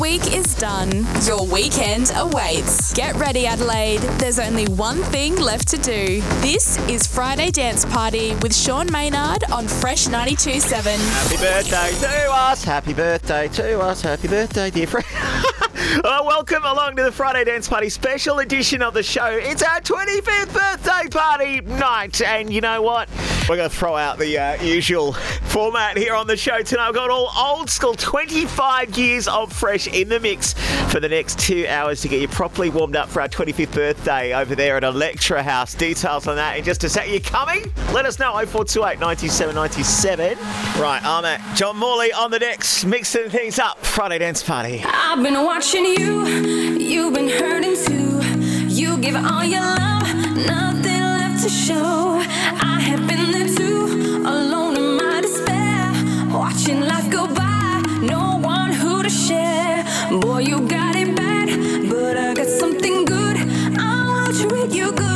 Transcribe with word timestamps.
week 0.00 0.34
is 0.34 0.54
done. 0.54 1.06
Your 1.24 1.44
weekend 1.46 2.12
awaits. 2.14 2.92
Get 2.92 3.16
ready, 3.16 3.46
Adelaide. 3.46 4.00
There's 4.18 4.38
only 4.38 4.66
one 4.66 4.98
thing 5.04 5.36
left 5.36 5.68
to 5.68 5.76
do. 5.78 6.20
This 6.40 6.78
is 6.88 7.06
Friday 7.06 7.50
Dance 7.50 7.84
Party 7.84 8.34
with 8.36 8.54
Sean 8.54 8.90
Maynard 8.92 9.44
on 9.50 9.66
Fresh 9.66 10.06
92.7. 10.06 10.96
Happy 10.96 11.36
birthday 11.36 12.00
to 12.00 12.32
us. 12.32 12.62
Happy 12.62 12.94
birthday 12.94 13.48
to 13.48 13.80
us. 13.80 14.00
Happy 14.00 14.28
birthday, 14.28 14.70
dear 14.70 14.86
friend. 14.86 15.06
well, 16.04 16.22
uh, 16.22 16.24
welcome 16.24 16.64
along 16.64 16.96
to 16.96 17.02
the 17.02 17.12
Friday 17.12 17.44
Dance 17.44 17.68
Party 17.68 17.88
special 17.88 18.38
edition 18.38 18.82
of 18.82 18.94
the 18.94 19.02
show. 19.02 19.26
It's 19.26 19.62
our 19.62 19.80
25th 19.80 20.52
birthday 20.52 21.08
party 21.10 21.60
night. 21.62 22.20
And 22.22 22.52
you 22.52 22.60
know 22.60 22.82
what? 22.82 23.08
We're 23.48 23.56
going 23.56 23.70
to 23.70 23.74
throw 23.74 23.96
out 23.96 24.18
the 24.18 24.36
uh, 24.36 24.62
usual 24.62 25.14
format 25.14 25.96
here 25.96 26.14
on 26.14 26.26
the 26.26 26.36
show 26.36 26.60
tonight. 26.60 26.88
We've 26.88 26.96
got 26.96 27.08
all 27.08 27.32
old 27.34 27.70
school 27.70 27.94
25 27.94 28.98
years 28.98 29.26
of 29.26 29.50
fresh 29.50 29.86
in 29.86 30.10
the 30.10 30.20
mix 30.20 30.52
for 30.92 31.00
the 31.00 31.08
next 31.08 31.38
two 31.38 31.66
hours 31.66 32.02
to 32.02 32.08
get 32.08 32.20
you 32.20 32.28
properly 32.28 32.68
warmed 32.68 32.94
up 32.94 33.08
for 33.08 33.22
our 33.22 33.28
25th 33.28 33.72
birthday 33.72 34.34
over 34.34 34.54
there 34.54 34.76
at 34.76 34.84
Electra 34.84 35.42
House. 35.42 35.72
Details 35.74 36.26
on 36.26 36.36
that 36.36 36.58
in 36.58 36.64
just 36.64 36.84
a 36.84 36.90
sec. 36.90 37.08
You 37.08 37.22
coming? 37.22 37.72
Let 37.94 38.04
us 38.04 38.18
know 38.18 38.32
0428 38.32 39.00
97 39.00 39.54
97. 39.54 40.38
Right, 40.78 41.02
I'm 41.02 41.24
at 41.24 41.56
John 41.56 41.78
Morley 41.78 42.12
on 42.12 42.30
the 42.30 42.38
decks, 42.38 42.84
mixing 42.84 43.30
things 43.30 43.58
up. 43.58 43.78
Friday 43.78 44.18
Dance 44.18 44.42
Party. 44.42 44.82
I've 44.84 45.22
been 45.22 45.42
watching 45.42 45.86
you, 45.86 46.26
you've 46.26 47.14
been 47.14 47.30
hurting 47.30 47.76
too. 47.76 48.20
You 48.66 48.98
give 48.98 49.16
all 49.16 49.42
your 49.42 49.62
love, 49.62 50.06
Boy, 60.10 60.38
you 60.38 60.60
got 60.66 60.96
it 60.96 61.14
bad, 61.14 61.48
but 61.90 62.16
I 62.16 62.32
got 62.32 62.46
something 62.46 63.04
good. 63.04 63.36
I'll 63.78 64.32
treat 64.32 64.70
you 64.74 64.90
good 64.92 65.07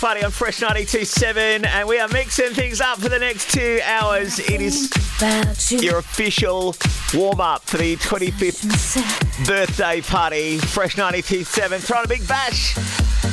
Party 0.00 0.24
on 0.24 0.30
Fresh 0.30 0.60
92.7 0.60 1.66
and 1.66 1.86
we 1.86 1.98
are 1.98 2.08
mixing 2.08 2.54
things 2.54 2.80
up 2.80 2.98
for 2.98 3.10
the 3.10 3.18
next 3.18 3.50
two 3.50 3.80
hours. 3.84 4.38
It 4.38 4.62
is 4.62 4.90
your 5.70 5.98
official 5.98 6.74
warm-up 7.12 7.62
for 7.64 7.76
the 7.76 7.96
25th 7.96 9.46
birthday 9.46 10.00
party. 10.00 10.56
Fresh 10.56 10.96
92.7 10.96 11.80
throwing 11.80 12.06
a 12.06 12.08
big 12.08 12.26
bash 12.26 12.78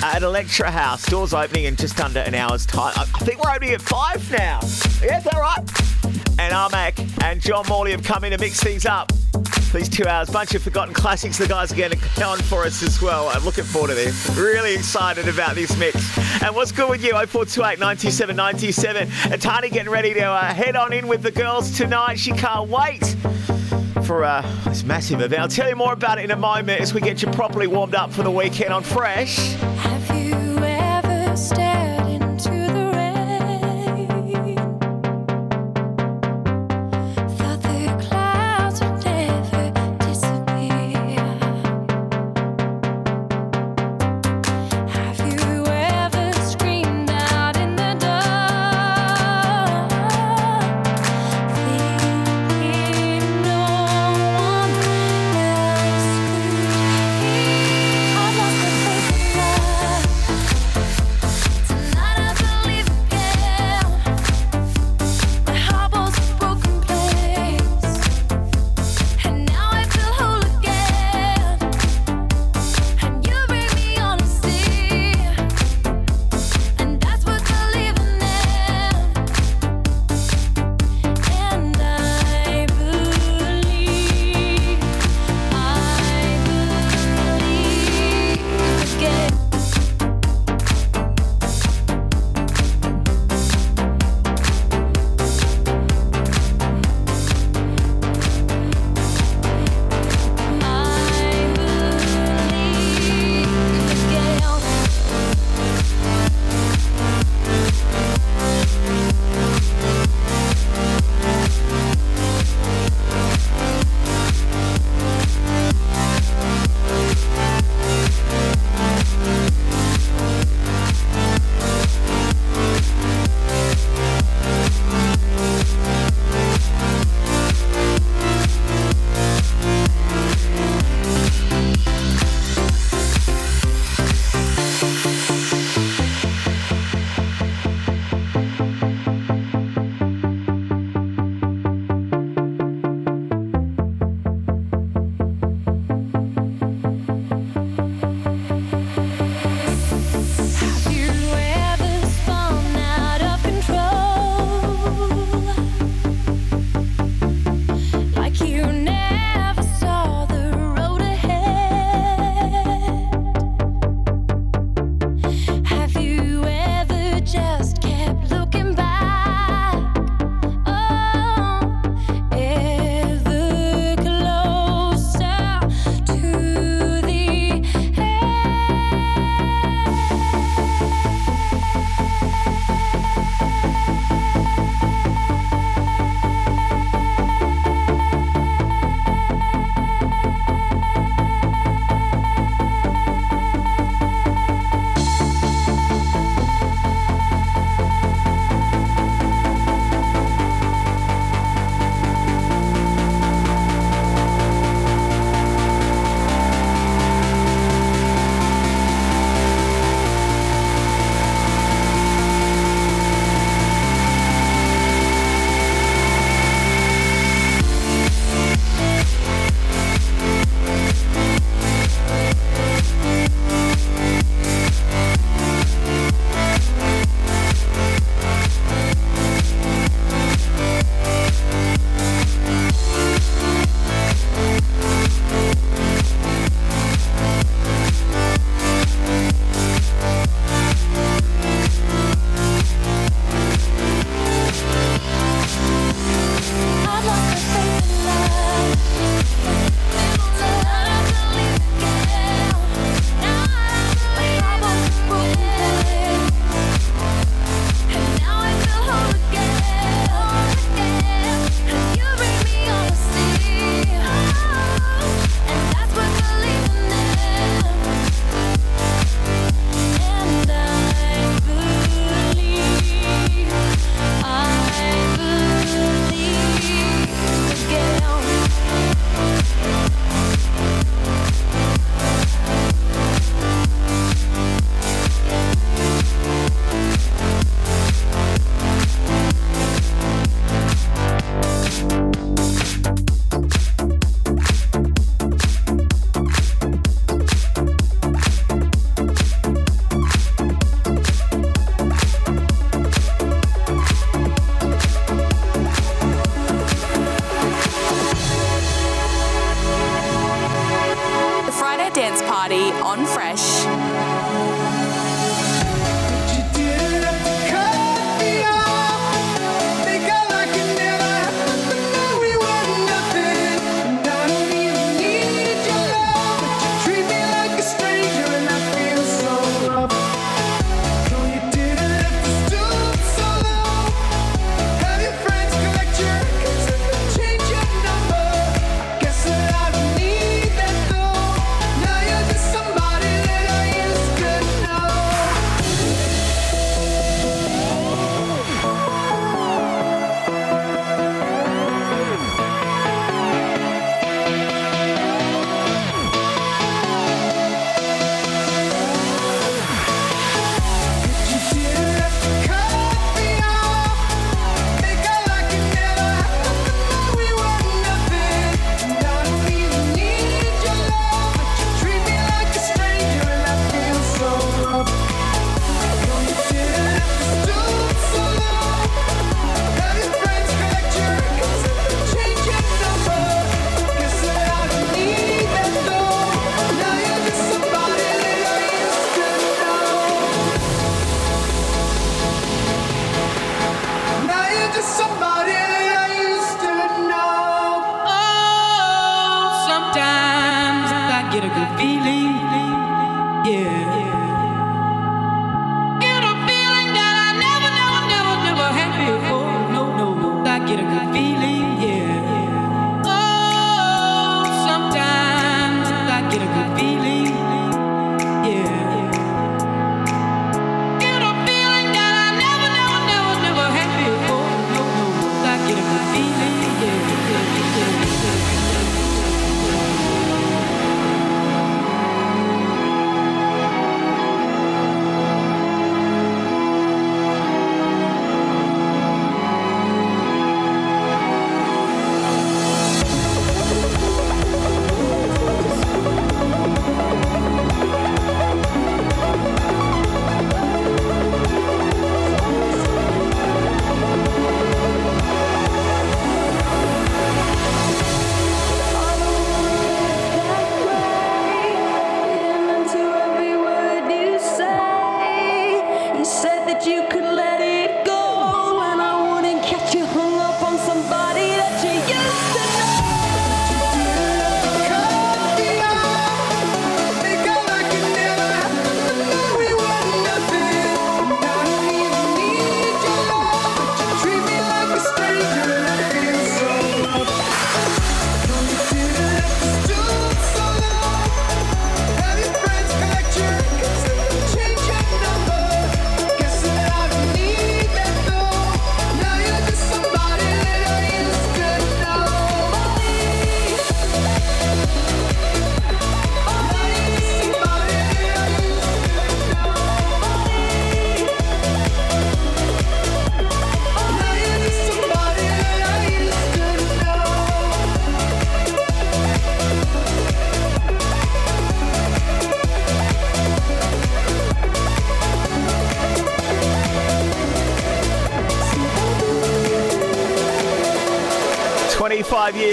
at 0.03 0.23
Electra 0.23 0.69
House. 0.69 1.05
Doors 1.05 1.33
opening 1.33 1.63
in 1.65 1.77
just 1.77 2.01
under 2.01 2.19
an 2.19 2.35
hour's 2.35 2.65
time. 2.65 2.93
I 2.97 3.05
think 3.23 3.41
we're 3.41 3.51
opening 3.51 3.73
at 3.73 3.81
5 3.81 4.31
now. 4.31 4.59
Yeah, 5.01 5.19
is 5.19 5.23
that 5.23 5.37
right? 5.37 5.63
And 6.37 6.53
RMac 6.53 7.23
and 7.23 7.39
John 7.39 7.65
Morley 7.69 7.91
have 7.91 8.03
come 8.03 8.25
in 8.25 8.31
to 8.31 8.37
mix 8.37 8.59
things 8.59 8.85
up 8.85 9.13
these 9.73 9.89
two 9.89 10.05
hours. 10.05 10.29
Bunch 10.29 10.55
of 10.55 10.63
forgotten 10.63 10.93
classics. 10.93 11.37
The 11.37 11.47
guys 11.47 11.71
are 11.71 11.75
going 11.75 11.91
to 11.91 12.25
on 12.25 12.37
for 12.39 12.63
us 12.63 12.83
as 12.83 13.01
well. 13.01 13.29
I'm 13.29 13.43
looking 13.43 13.63
forward 13.63 13.89
to 13.89 13.95
this. 13.95 14.29
Really 14.37 14.75
excited 14.75 15.27
about 15.27 15.55
this 15.55 15.77
mix. 15.77 16.17
And 16.41 16.55
what's 16.55 16.71
good 16.71 16.89
with 16.89 17.03
you? 17.03 17.11
0428 17.11 17.79
97 17.79 18.35
97. 18.35 19.09
And 19.31 19.41
getting 19.71 19.91
ready 19.91 20.13
to 20.13 20.23
uh, 20.23 20.53
head 20.53 20.75
on 20.75 20.93
in 20.93 21.07
with 21.07 21.21
the 21.21 21.31
girls 21.31 21.75
tonight. 21.77 22.19
She 22.19 22.31
can't 22.31 22.69
wait 22.69 23.15
for 24.05 24.23
uh, 24.23 24.41
this 24.65 24.83
massive 24.83 25.21
event. 25.21 25.41
I'll 25.41 25.47
tell 25.47 25.69
you 25.69 25.75
more 25.75 25.93
about 25.93 26.17
it 26.17 26.25
in 26.25 26.31
a 26.31 26.37
moment 26.37 26.81
as 26.81 26.93
we 26.93 27.01
get 27.01 27.21
you 27.21 27.29
properly 27.31 27.67
warmed 27.67 27.95
up 27.95 28.11
for 28.11 28.23
the 28.23 28.31
weekend 28.31 28.73
on 28.73 28.83
Fresh. 28.83 29.55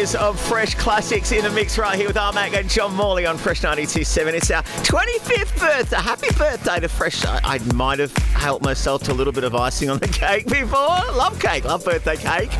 Years 0.05 0.17
of 0.17 0.39
fresh 0.39 0.75
classics 0.75 1.33
in 1.33 1.43
the 1.45 1.51
mix 1.51 1.79
right 1.79 1.97
here 1.97 2.07
with 2.07 2.17
RMac 2.17 2.53
and 2.53 2.69
John 2.69 2.93
Morley 2.93 3.25
on 3.25 3.39
Fresh 3.39 3.63
92.7. 3.63 4.35
It's 4.35 4.51
our 4.51 4.63
25th 4.63 5.59
birthday. 5.59 5.97
Happy 5.97 6.29
birthday 6.37 6.79
to 6.81 6.89
Fresh. 6.89 7.25
I, 7.25 7.41
I 7.43 7.59
might 7.73 8.01
have 8.01 8.15
helped 8.15 8.63
myself 8.63 9.03
to 9.05 9.13
a 9.13 9.15
little 9.15 9.33
bit 9.33 9.45
of 9.45 9.55
icing 9.55 9.89
on 9.89 9.99
the 10.01 10.09
cake 10.25 10.47
before. 10.47 10.79
Love 10.79 11.41
cake. 11.41 11.65
Love 11.65 11.87
birthday 11.87 12.17
cake. 12.17 12.51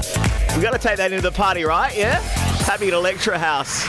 We've 0.55 0.63
got 0.63 0.73
to 0.73 0.79
take 0.79 0.97
that 0.97 1.13
into 1.13 1.21
the 1.21 1.37
party, 1.37 1.65
right? 1.65 1.95
Yeah? 1.95 2.19
Happy 2.63 2.89
at 2.89 2.95
Electra 2.95 3.39
House. 3.39 3.83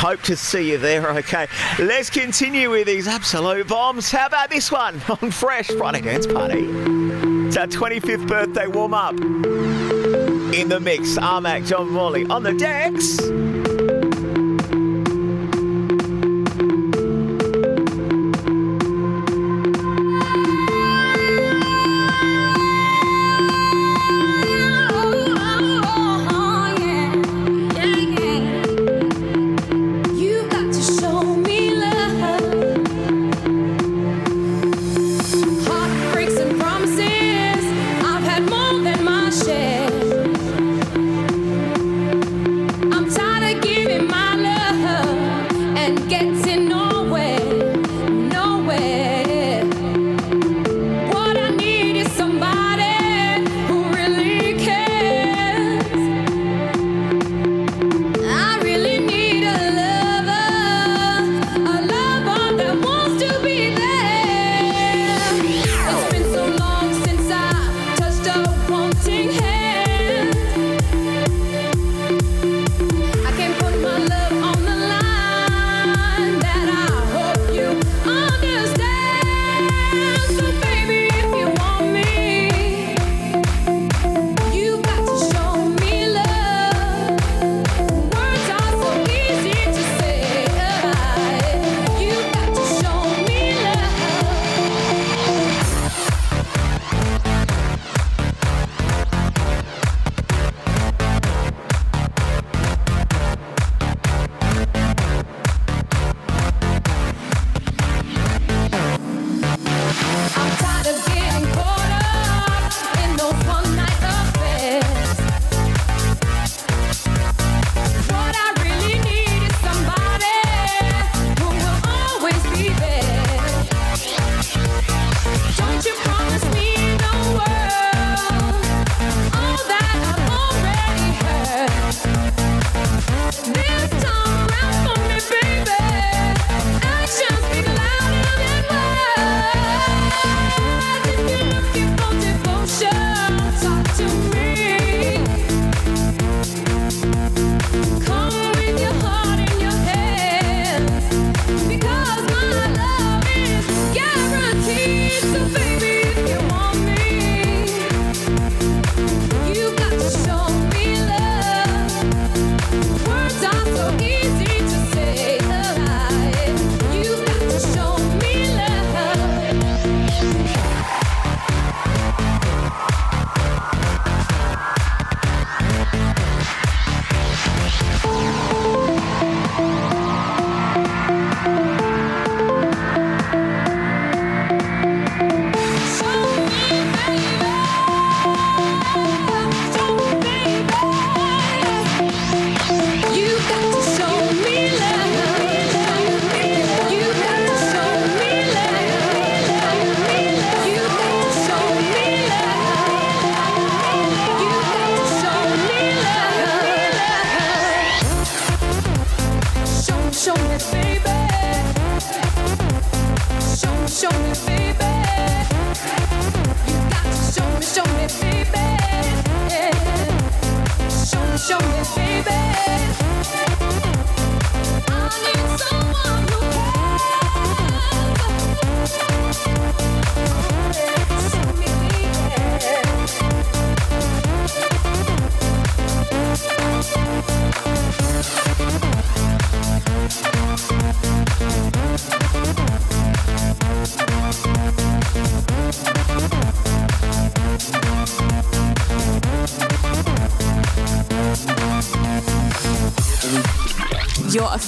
Hope 0.00 0.22
to 0.22 0.34
see 0.34 0.70
you 0.70 0.78
there. 0.78 1.06
Okay, 1.18 1.46
let's 1.78 2.08
continue 2.08 2.70
with 2.70 2.86
these 2.86 3.06
absolute 3.06 3.68
bombs. 3.68 4.10
How 4.10 4.28
about 4.28 4.48
this 4.48 4.72
one 4.72 4.98
on 5.20 5.30
Fresh 5.30 5.66
Friday 5.72 6.00
Dance 6.00 6.26
Party? 6.26 6.64
It's 7.48 7.58
our 7.58 7.66
25th 7.66 8.26
birthday 8.26 8.66
warm 8.66 8.94
up 8.94 9.14
in 10.60 10.68
the 10.68 10.80
mix. 10.80 11.16
RMac, 11.18 11.66
John 11.66 11.90
Morley 11.90 12.26
on 12.26 12.42
the 12.42 12.52
decks. 12.52 13.18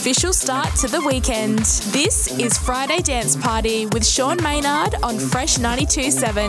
Official 0.06 0.32
start 0.32 0.72
to 0.76 0.86
the 0.86 1.00
weekend. 1.00 1.58
This 1.90 2.28
is 2.38 2.56
Friday 2.56 3.00
Dance 3.00 3.34
Party 3.34 3.86
with 3.86 4.06
Sean 4.06 4.40
Maynard 4.40 4.94
on 5.02 5.18
Fresh 5.18 5.58
92.7. 5.58 6.46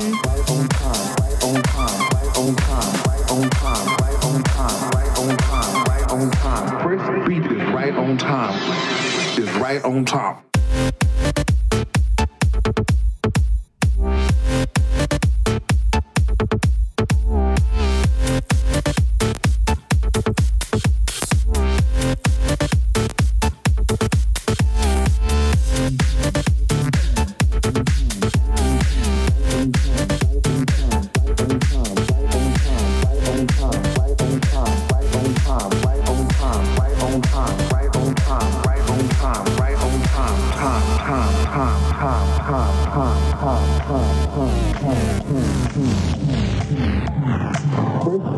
First 43.77 43.93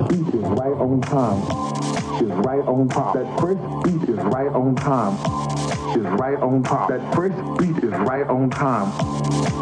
beat 0.09 0.27
is 0.35 0.43
right 0.43 0.77
on 0.77 0.99
time. 1.01 1.41
Is 2.21 2.29
right 2.45 2.67
on 2.67 2.89
top. 2.89 3.13
That 3.13 3.39
fresh 3.39 3.57
beat 3.83 4.09
is 4.09 4.17
right 4.17 4.51
on 4.51 4.75
time. 4.75 5.13
Is 5.97 6.05
right 6.19 6.37
on 6.39 6.63
top. 6.63 6.89
That 6.89 7.15
first 7.15 7.37
beat 7.57 7.81
is 7.83 7.91
right 7.91 8.27
on 8.27 8.49
time. 8.49 8.91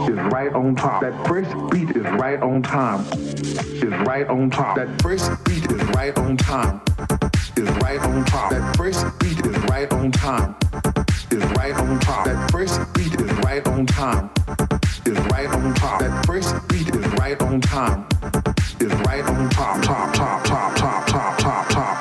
Is 0.09 0.17
right 0.33 0.51
on 0.53 0.75
top. 0.75 1.01
That 1.01 1.27
first 1.27 1.53
beat 1.69 1.95
is 1.95 2.03
right 2.17 2.41
on 2.41 2.63
time. 2.63 3.05
Is 3.85 3.93
right 4.07 4.27
on 4.27 4.49
top. 4.49 4.79
That 4.79 5.01
first 5.03 5.29
beat 5.45 5.71
is 5.71 5.83
right 5.93 6.17
on 6.17 6.37
time. 6.37 6.81
Is 7.59 7.69
right 11.57 11.75
on 11.75 11.99
top. 11.99 12.25
That 12.25 12.51
first 12.51 12.79
beat 12.93 13.21
is 13.21 13.31
right 13.45 13.67
on 13.67 13.85
time 13.85 14.29
is 15.07 15.17
right 15.31 15.47
on 15.47 15.73
top. 15.75 15.99
That 16.01 16.25
first 16.25 16.67
beat 16.67 16.93
is 16.93 17.05
right 17.13 17.41
on 17.41 17.61
time. 17.61 18.05
Is 18.79 18.93
right 19.07 19.23
on 19.23 19.49
top, 19.49 19.81
top, 19.81 20.13
top, 20.13 20.45
top, 20.45 20.75
top, 20.75 21.07
top, 21.07 21.39
top, 21.39 21.69
top. 21.69 21.96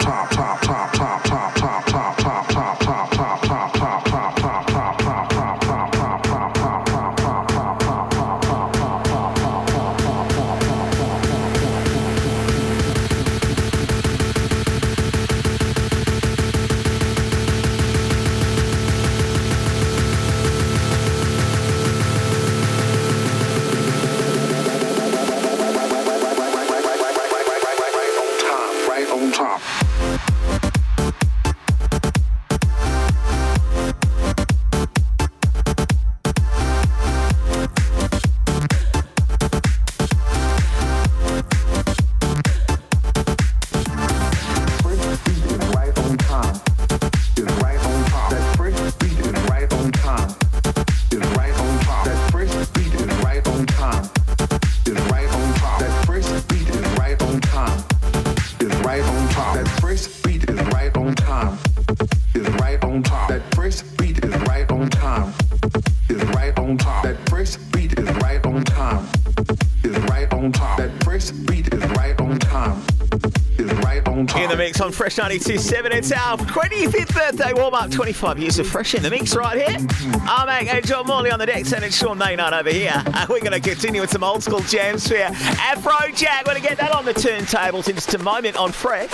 Fresh 74.96 75.16
92.7. 75.16 75.92
It's 75.92 76.10
our 76.10 76.38
25th 76.38 77.14
birthday 77.14 77.52
warm 77.52 77.74
up. 77.74 77.90
25 77.90 78.38
years 78.38 78.58
of 78.58 78.66
Fresh 78.66 78.94
in 78.94 79.02
the 79.02 79.10
mix 79.10 79.36
right 79.36 79.58
here. 79.58 79.78
RMac 79.78 80.86
John 80.86 81.06
Morley 81.06 81.30
on 81.30 81.38
the 81.38 81.44
decks, 81.44 81.74
and 81.74 81.84
it's 81.84 81.98
Sean 81.98 82.16
Maynard 82.16 82.54
over 82.54 82.70
here. 82.70 82.94
And 83.16 83.28
we're 83.28 83.40
going 83.40 83.52
to 83.52 83.60
continue 83.60 84.00
with 84.00 84.10
some 84.10 84.24
old 84.24 84.42
school 84.42 84.60
jams 84.60 85.06
for 85.06 85.14
you. 85.14 85.24
Afrojack, 85.24 86.46
we're 86.46 86.54
going 86.54 86.62
to 86.62 86.66
get 86.66 86.78
that 86.78 86.92
on 86.92 87.04
the 87.04 87.12
turntables 87.12 87.88
in 87.88 87.94
just 87.94 88.14
a 88.14 88.18
moment 88.18 88.56
on 88.56 88.72
Fresh. 88.72 89.10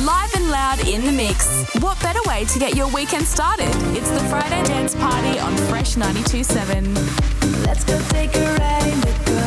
Live 0.00 0.34
and 0.34 0.50
loud 0.50 0.88
in 0.88 1.04
the 1.04 1.12
mix. 1.12 1.70
What 1.80 2.00
better 2.00 2.20
way 2.26 2.46
to 2.46 2.58
get 2.58 2.74
your 2.74 2.88
weekend 2.92 3.26
started? 3.26 3.68
It's 3.94 4.10
the 4.10 4.20
Friday 4.30 4.62
Dance 4.64 4.94
Party 4.94 5.38
on 5.38 5.54
Fresh 5.68 5.96
92.7. 5.96 7.66
Let's 7.66 7.84
go 7.84 8.00
take 8.08 8.34
a 8.34 8.56
ride 8.58 9.41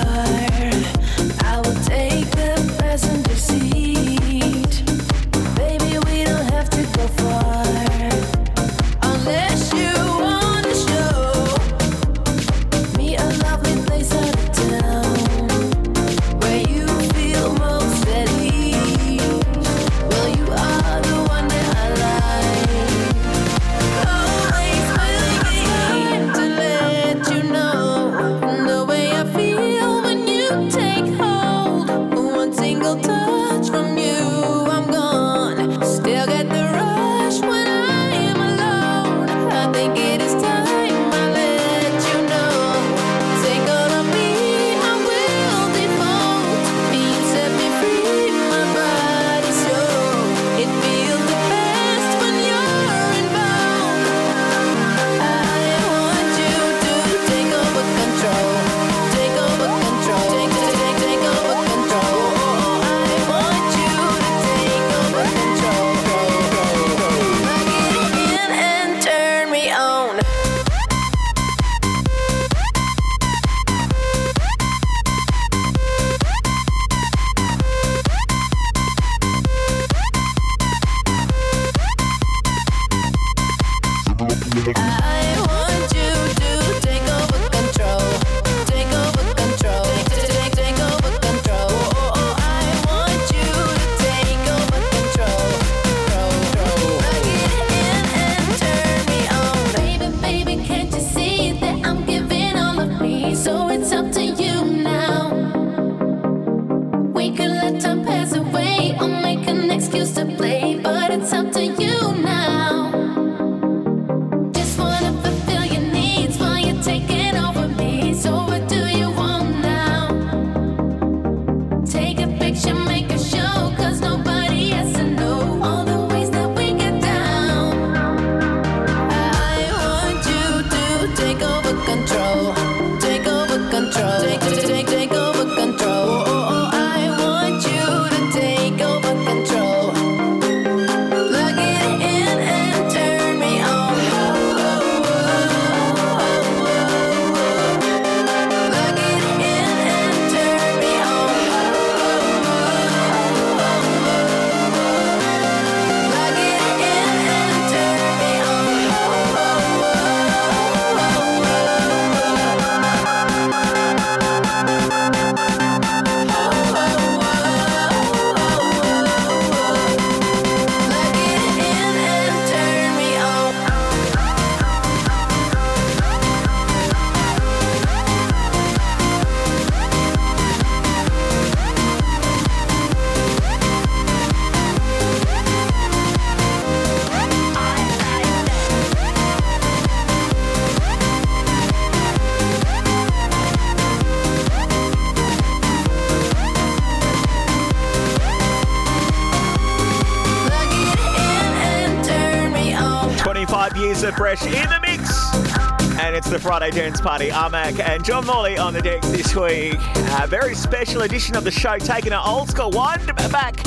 Friday 206.45 206.69
Dance 206.69 207.01
Party. 207.01 207.29
RMac 207.29 207.79
and 207.79 208.05
John 208.05 208.23
Morley 208.23 208.55
on 208.55 208.71
the 208.71 208.79
deck 208.79 209.01
this 209.01 209.35
week. 209.35 209.73
A 210.19 210.27
very 210.27 210.53
special 210.53 211.01
edition 211.01 211.35
of 211.35 211.43
the 211.43 211.49
show, 211.49 211.79
taking 211.79 212.13
our 212.13 212.23
old 212.23 212.51
school 212.51 212.69
wind 212.69 213.07
back 213.31 213.65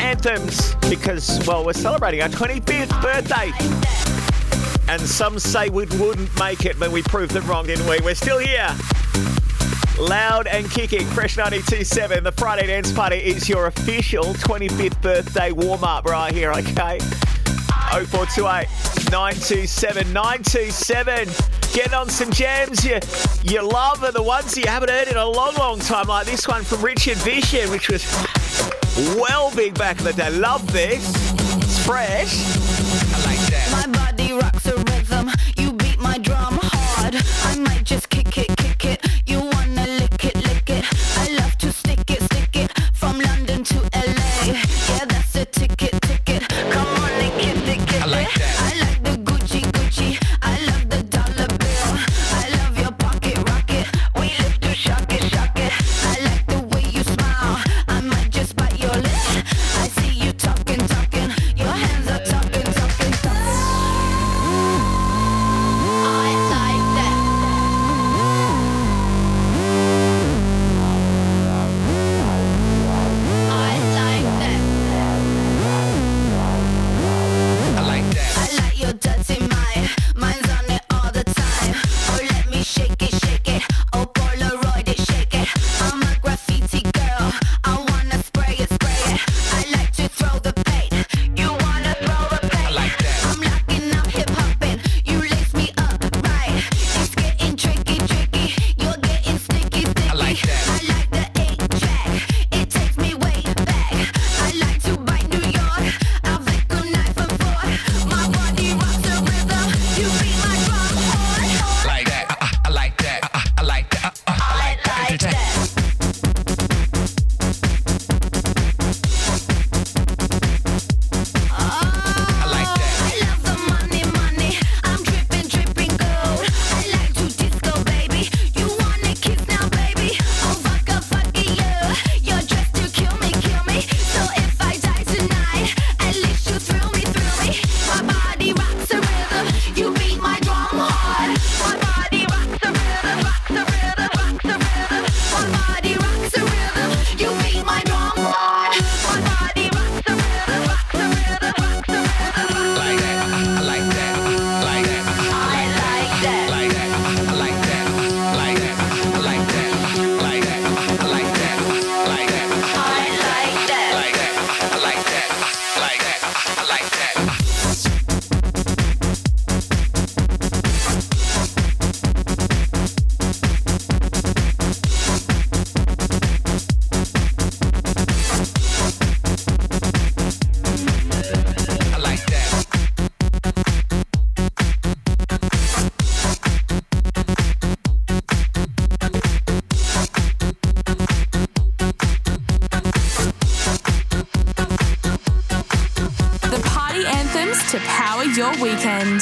anthems 0.00 0.74
because, 0.88 1.46
well, 1.46 1.66
we're 1.66 1.74
celebrating 1.74 2.22
our 2.22 2.30
25th 2.30 3.02
birthday. 3.02 3.52
And 4.90 5.02
some 5.02 5.38
say 5.38 5.68
we 5.68 5.84
wouldn't 5.98 6.34
make 6.38 6.64
it, 6.64 6.78
but 6.78 6.90
we 6.90 7.02
proved 7.02 7.32
them 7.32 7.46
wrong, 7.46 7.66
didn't 7.66 7.86
we? 7.86 8.00
We're 8.00 8.14
still 8.14 8.38
here. 8.38 8.74
Loud 10.00 10.46
and 10.46 10.70
kicking, 10.70 11.06
Fresh 11.08 11.36
92.7. 11.36 12.22
The 12.22 12.32
Friday 12.32 12.68
Dance 12.68 12.90
Party 12.90 13.16
is 13.16 13.50
your 13.50 13.66
official 13.66 14.24
25th 14.24 14.98
birthday 15.02 15.52
warm 15.52 15.84
up 15.84 16.06
right 16.06 16.32
here, 16.32 16.52
okay? 16.52 17.00
0428 17.90 18.66
927 19.10 20.10
927. 20.10 21.53
Getting 21.74 21.94
on 21.94 22.08
some 22.08 22.30
jams 22.30 22.84
you, 22.84 23.00
you 23.42 23.60
love 23.60 24.04
are 24.04 24.12
the 24.12 24.22
ones 24.22 24.56
you 24.56 24.62
haven't 24.64 24.90
heard 24.90 25.08
in 25.08 25.16
a 25.16 25.26
long, 25.26 25.56
long 25.56 25.80
time, 25.80 26.06
like 26.06 26.24
this 26.24 26.46
one 26.46 26.62
from 26.62 26.82
Richard 26.82 27.16
Vission, 27.16 27.68
which 27.68 27.88
was 27.90 28.04
well 29.16 29.52
big 29.56 29.74
back 29.74 29.98
in 29.98 30.04
the 30.04 30.12
day. 30.12 30.30
Love 30.30 30.64
this. 30.72 31.04
It's 31.64 31.84
fresh. 31.84 32.63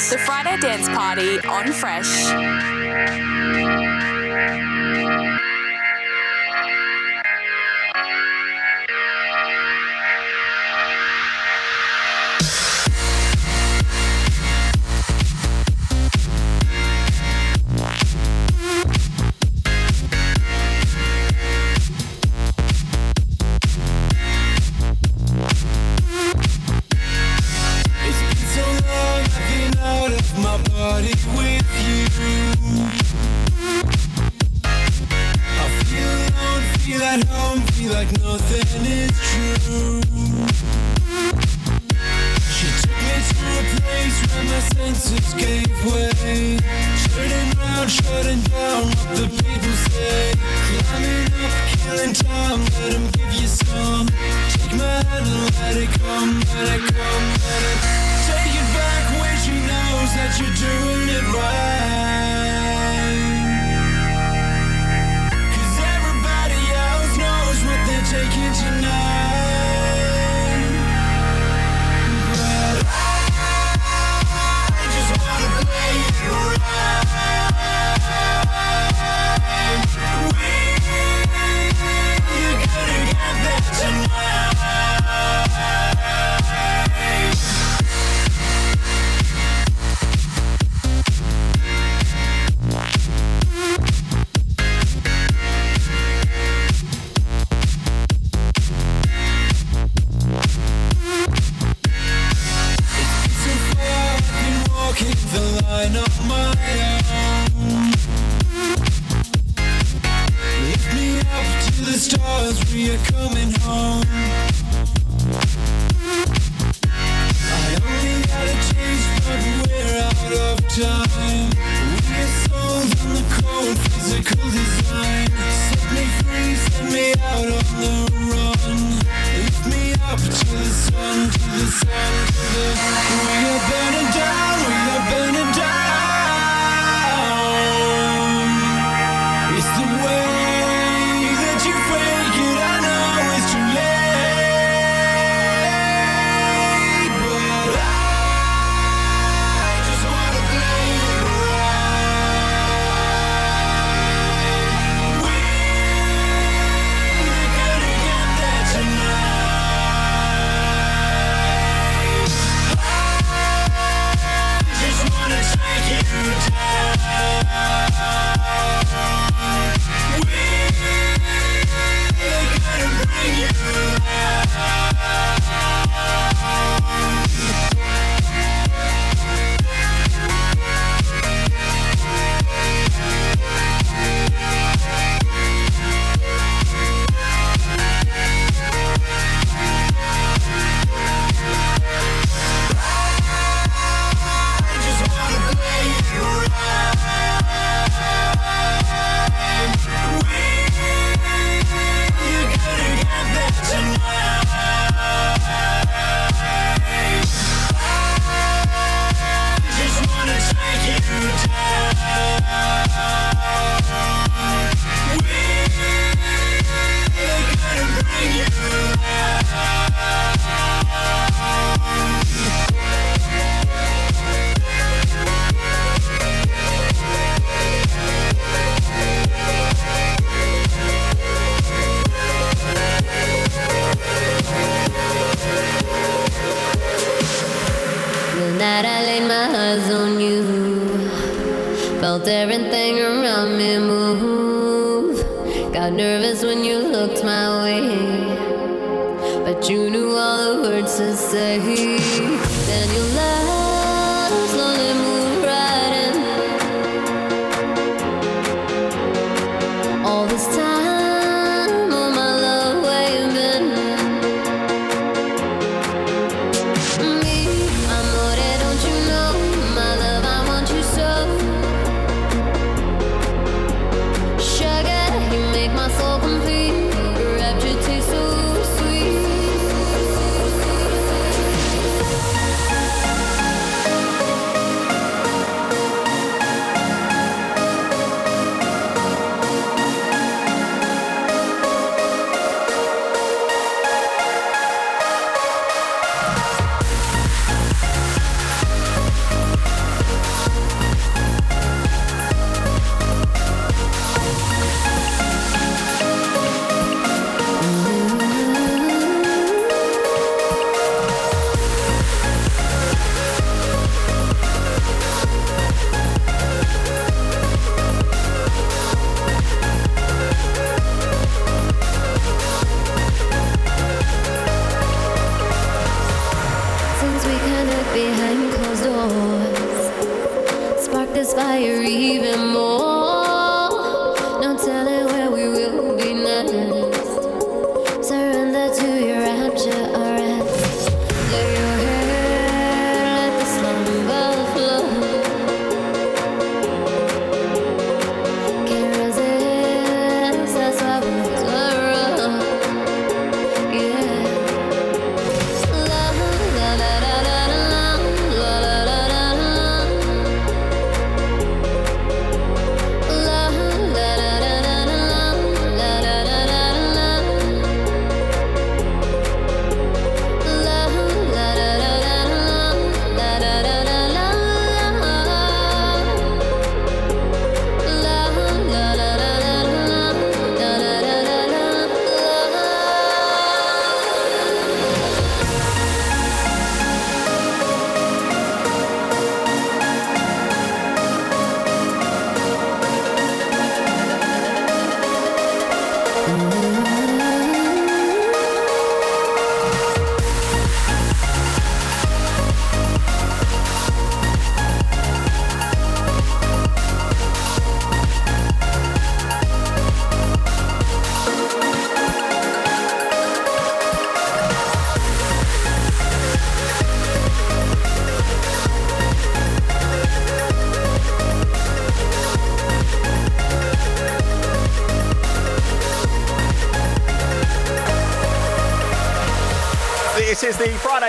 The 0.09 0.17
Friday 0.17 0.57
Dance 0.57 0.89
Party 0.89 1.39
on 1.47 1.71
Fresh. 1.71 2.52
let 55.63 55.77
it 55.77 55.89
come, 56.01 56.39
let 56.55 56.75
it 56.75 56.83
come, 56.93 57.25
let 57.47 57.63
it 57.71 57.79
Take 58.27 58.55
it 58.61 58.67
back 58.75 59.03
when 59.19 59.35
she 59.43 59.55
knows 59.69 60.09
that 60.17 60.31
you're 60.39 60.57
doing 60.59 61.09
it 61.09 61.25
right. 61.33 62.02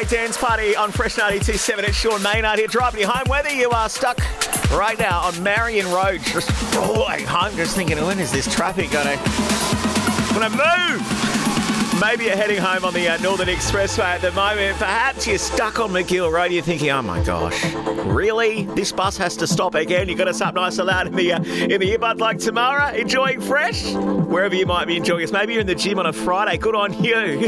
Friday 0.05 0.27
dance 0.27 0.37
party 0.37 0.77
on 0.77 0.91
Fresh 0.91 1.17
92.7 1.17 1.79
It's 1.85 1.97
Sean 1.97 2.23
Maynard 2.23 2.59
here, 2.59 2.69
driving 2.69 3.01
you 3.01 3.07
home, 3.07 3.29
whether 3.29 3.51
you 3.51 3.71
are 3.71 3.89
stuck 3.89 4.19
right 4.71 4.99
now 4.99 5.21
on 5.21 5.43
Marion 5.43 5.87
Road, 5.91 6.21
just 6.23 6.51
going 6.73 7.25
home, 7.25 7.55
just 7.57 7.77
thinking, 7.77 7.99
when 8.05 8.19
is 8.19 8.33
this 8.33 8.53
traffic 8.53 8.91
going 8.91 9.07
to, 9.07 9.25
to 10.35 10.51
move? 10.51 11.24
Maybe 12.01 12.25
you're 12.25 12.37
heading 12.37 12.59
home 12.61 12.85
on 12.85 12.93
the 12.93 13.09
uh, 13.09 13.17
Northern 13.19 13.49
Expressway 13.49 14.05
at 14.05 14.21
the 14.21 14.33
moment. 14.33 14.77
Perhaps 14.79 15.27
you're 15.27 15.39
stuck 15.39 15.79
on 15.79 15.91
Magill 15.91 16.31
Road. 16.31 16.51
You're 16.51 16.63
thinking, 16.63 16.91
"Oh 16.91 17.03
my 17.03 17.23
gosh, 17.23 17.73
really? 18.05 18.65
This 18.75 18.91
bus 18.93 19.17
has 19.17 19.37
to 19.37 19.47
stop 19.47 19.75
again?" 19.75 20.09
You 20.09 20.17
got 20.17 20.29
us 20.29 20.41
up 20.41 20.55
nice 20.55 20.79
and 20.79 20.89
loud 20.89 21.07
in 21.07 21.15
the 21.15 21.33
uh, 21.33 21.43
in 21.43 21.81
the 21.81 21.97
earbud 21.97 22.19
like 22.19 22.39
Tamara, 22.39 22.93
enjoying 22.95 23.41
fresh 23.41 23.95
wherever 23.95 24.55
you 24.55 24.67
might 24.67 24.87
be 24.87 24.97
enjoying 24.97 25.25
us. 25.25 25.33
Maybe 25.33 25.53
you're 25.55 25.61
in 25.61 25.67
the 25.67 25.75
gym 25.75 25.99
on 25.99 26.07
a 26.07 26.13
Friday. 26.13 26.59
Good 26.59 26.75
on 26.75 27.03
you. 27.03 27.39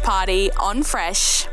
Party 0.00 0.50
on 0.52 0.82
Fresh. 0.82 1.48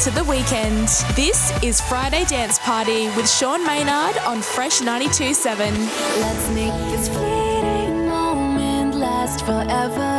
to 0.00 0.10
the 0.10 0.24
weekend. 0.24 0.88
This 1.14 1.52
is 1.62 1.80
Friday 1.80 2.24
Dance 2.24 2.58
Party 2.58 3.06
with 3.16 3.28
Sean 3.28 3.64
Maynard 3.64 4.18
on 4.18 4.42
Fresh 4.42 4.80
92.7. 4.80 5.58
Let's 6.20 6.48
make 6.50 6.72
this 6.90 7.08
fleeting 7.08 8.06
moment 8.06 8.96
last 8.96 9.40
forever. 9.46 10.12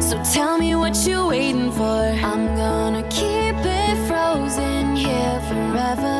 So 0.00 0.22
tell 0.32 0.56
me 0.56 0.74
what 0.74 0.96
you're 1.06 1.26
waiting 1.26 1.70
for. 1.72 1.84
I'm 1.84 2.46
gonna 2.56 3.02
keep 3.10 3.54
it 3.56 3.96
frozen 4.08 4.96
here 4.96 5.40
forever. 5.48 6.18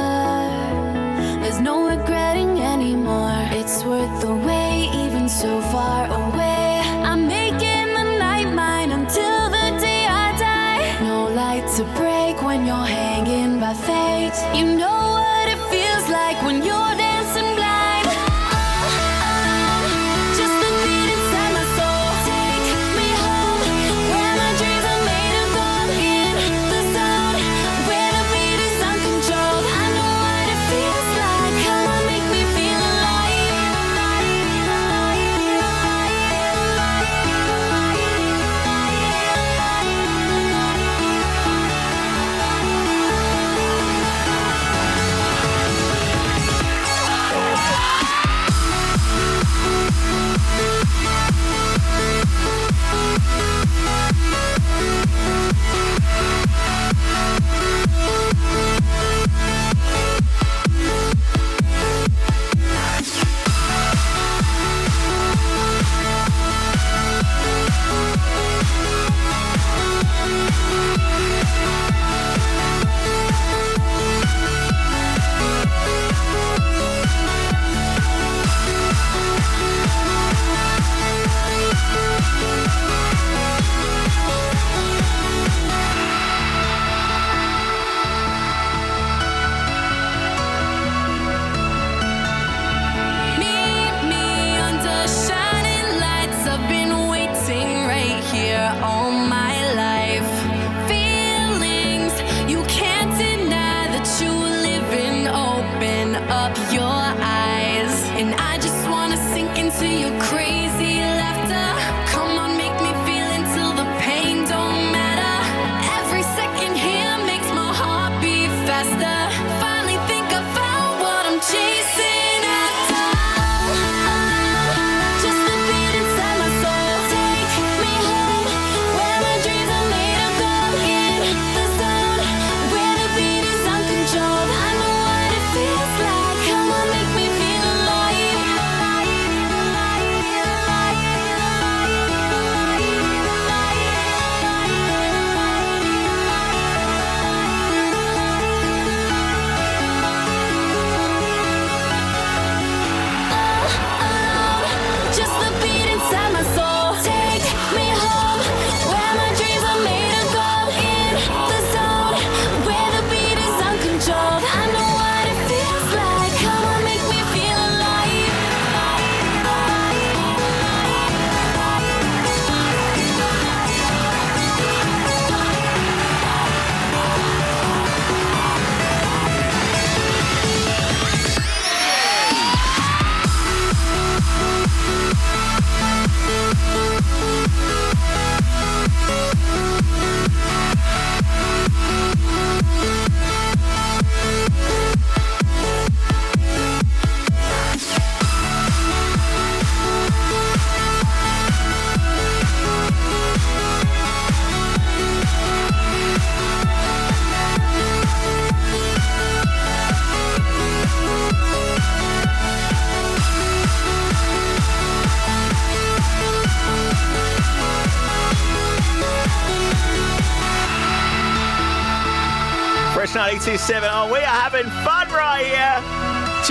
There's 1.40 1.60
no 1.60 1.88
regretting 1.88 2.60
anymore. 2.60 3.48
It's 3.52 3.82
worth 3.84 4.20
the 4.20 4.34
wait, 4.34 4.90
even 4.92 5.30
so 5.30 5.62
far 5.72 6.07
by 13.68 13.74
fate. 13.74 14.56
You 14.58 14.64
know 14.76 15.00
what 15.16 15.48
it 15.48 15.60
feels 15.70 16.08
like 16.08 16.42
when 16.42 16.64
you're. 16.64 16.97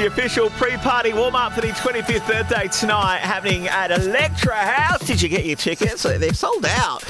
Official 0.07 0.49
pre-party 0.51 1.11
warm-up 1.11 1.51
for 1.51 1.59
the 1.59 1.67
25th 1.67 2.25
birthday 2.27 2.69
tonight 2.69 3.17
happening 3.17 3.67
at 3.67 3.91
Electra 3.91 4.55
House. 4.55 5.05
Did 5.05 5.21
you 5.21 5.27
get 5.27 5.45
your 5.45 5.57
tickets? 5.57 6.03
They're 6.03 6.33
sold 6.33 6.65
out. 6.65 7.03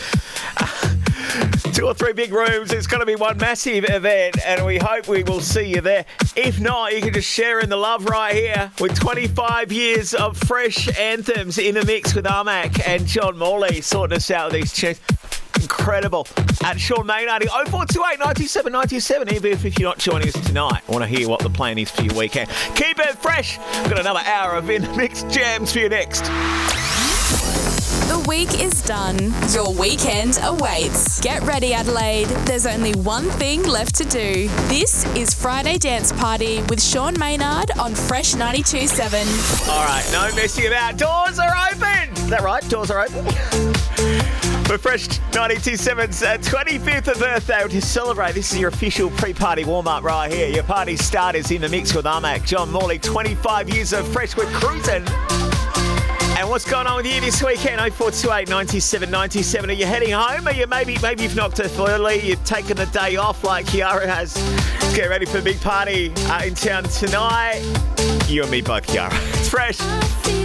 Two 1.74 1.86
or 1.86 1.94
three 1.94 2.14
big 2.14 2.34
rooms. 2.34 2.74
It's 2.74 2.88
going 2.88 3.02
to 3.02 3.06
be 3.06 3.16
one 3.16 3.38
massive 3.38 3.86
event, 3.88 4.44
and 4.44 4.66
we 4.66 4.80
hope 4.80 5.08
we 5.08 5.22
will 5.22 5.42
see 5.42 5.66
you 5.76 5.80
there. 5.80 6.06
If 6.36 6.60
not, 6.60 6.96
you 6.96 7.02
can 7.02 7.14
just 7.14 7.30
share 7.30 7.60
in 7.60 7.70
the 7.70 7.78
love 7.78 8.06
right 8.06 8.34
here 8.34 8.72
with 8.80 9.00
25 9.00 9.72
years 9.72 10.16
of 10.16 10.36
fresh 10.36 10.90
anthems 10.98 11.60
in 11.60 11.76
the 11.76 11.86
mix 11.86 12.16
with 12.16 12.26
RMac 12.26 12.82
and 12.88 13.06
John 13.06 13.38
Morley 13.38 13.82
sorting 13.82 14.16
us 14.16 14.32
out 14.32 14.52
with 14.52 14.62
these 14.62 14.74
tunes. 14.74 15.00
Incredible. 15.62 16.26
At 16.68 16.82
Sean 16.82 17.08
Maynard, 17.08 17.44
0428 17.44 18.20
97 18.20 18.74
97. 18.74 19.34
Even 19.34 19.52
if 19.54 19.80
you're 19.80 19.88
not 19.88 20.00
joining 20.00 20.28
us 20.28 20.34
tonight, 20.46 20.82
I 20.86 20.92
want 20.92 21.02
to 21.02 21.08
hear 21.08 21.30
what 21.30 21.40
the 21.40 21.50
plan 21.50 21.78
is 21.78 21.90
for 21.90 22.02
your 22.02 22.14
weekend. 22.14 22.50
Keep 22.76 23.00
it 23.00 23.18
fresh. 23.20 23.58
We've 23.58 23.92
Got 23.92 24.02
another 24.02 24.20
hour 24.26 24.58
of 24.58 24.70
in 24.70 24.82
the 24.82 24.94
mix 24.98 25.24
jams 25.24 25.72
for 25.72 25.80
you 25.80 25.88
next. 25.88 26.26
The 28.10 28.22
week 28.28 28.62
is 28.62 28.82
done. 28.82 29.18
Your 29.54 29.74
weekend 29.76 30.40
awaits. 30.44 31.22
Get 31.22 31.42
ready, 31.44 31.74
Adelaide. 31.74 32.28
There's 32.46 32.66
only 32.66 32.92
one 32.96 33.30
thing 33.40 33.64
left 33.64 33.96
to 33.96 34.04
do. 34.04 34.50
This 34.68 35.06
is 35.16 35.34
Friday 35.34 35.78
Dance 35.78 36.12
Party 36.12 36.62
with 36.64 36.84
Sean 36.84 37.18
Maynard 37.18 37.72
on 37.80 37.96
Fresh 37.96 38.34
92.7. 38.34 39.70
All 39.70 39.86
right, 39.86 40.06
no 40.12 40.36
messing 40.36 40.68
about. 40.68 40.98
Doors 40.98 41.40
are 41.40 41.56
open. 41.72 42.12
Is 42.12 42.30
that 42.30 42.42
right? 42.42 42.68
Doors 42.68 42.92
are 42.92 43.06
open. 43.06 44.54
For 44.68 44.78
Fresh 44.78 45.08
927's 45.32 46.24
uh, 46.24 46.38
25th 46.40 47.18
birthday 47.18 47.66
to 47.70 47.82
celebrate, 47.82 48.34
this 48.34 48.52
is 48.52 48.60
your 48.60 48.68
official 48.68 49.10
pre-party 49.12 49.64
warm-up 49.64 50.04
right 50.04 50.30
here. 50.30 50.50
Your 50.50 50.64
party 50.64 50.98
starters 50.98 51.52
in 51.52 51.62
the 51.62 51.70
mix 51.70 51.96
with 51.96 52.04
RMac, 52.04 52.46
John 52.46 52.70
Morley, 52.74 53.00
25 53.00 53.70
years 53.70 53.94
of 53.94 54.06
Fresh. 54.10 54.36
We're 54.36 54.44
cruising. 54.48 55.06
And 56.38 56.50
what's 56.50 56.70
going 56.70 56.86
on 56.86 56.98
with 56.98 57.06
you 57.06 57.22
this 57.22 57.42
weekend? 57.42 57.80
0428 57.80 58.50
97 58.50 59.10
97. 59.10 59.70
Are 59.70 59.74
you 59.74 59.86
heading 59.86 60.12
home? 60.12 60.46
Are 60.46 60.54
you 60.54 60.68
maybe 60.68 60.98
maybe 61.02 61.24
you've 61.24 61.38
knocked 61.38 61.62
off 61.62 61.80
early? 61.80 62.20
You've 62.20 62.44
taken 62.44 62.76
the 62.76 62.88
day 62.88 63.16
off 63.16 63.46
like 63.46 63.68
Kiara 63.68 64.06
has. 64.06 64.36
Get 64.94 65.10
ready 65.10 65.26
for 65.26 65.38
the 65.38 65.44
big 65.44 65.62
party 65.62 66.12
uh, 66.26 66.44
in 66.44 66.56
town 66.56 66.84
tonight. 66.84 67.62
You 68.28 68.42
and 68.42 68.52
me 68.52 68.62
both, 68.62 68.86
Kiara. 68.86 69.14
It's 69.40 69.48
fresh. 69.48 70.37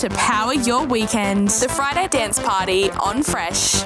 To 0.00 0.08
power 0.10 0.54
your 0.54 0.86
weekend. 0.86 1.48
The 1.48 1.68
Friday 1.68 2.08
Dance 2.08 2.38
Party 2.38 2.90
on 2.92 3.22
Fresh. 3.22 3.84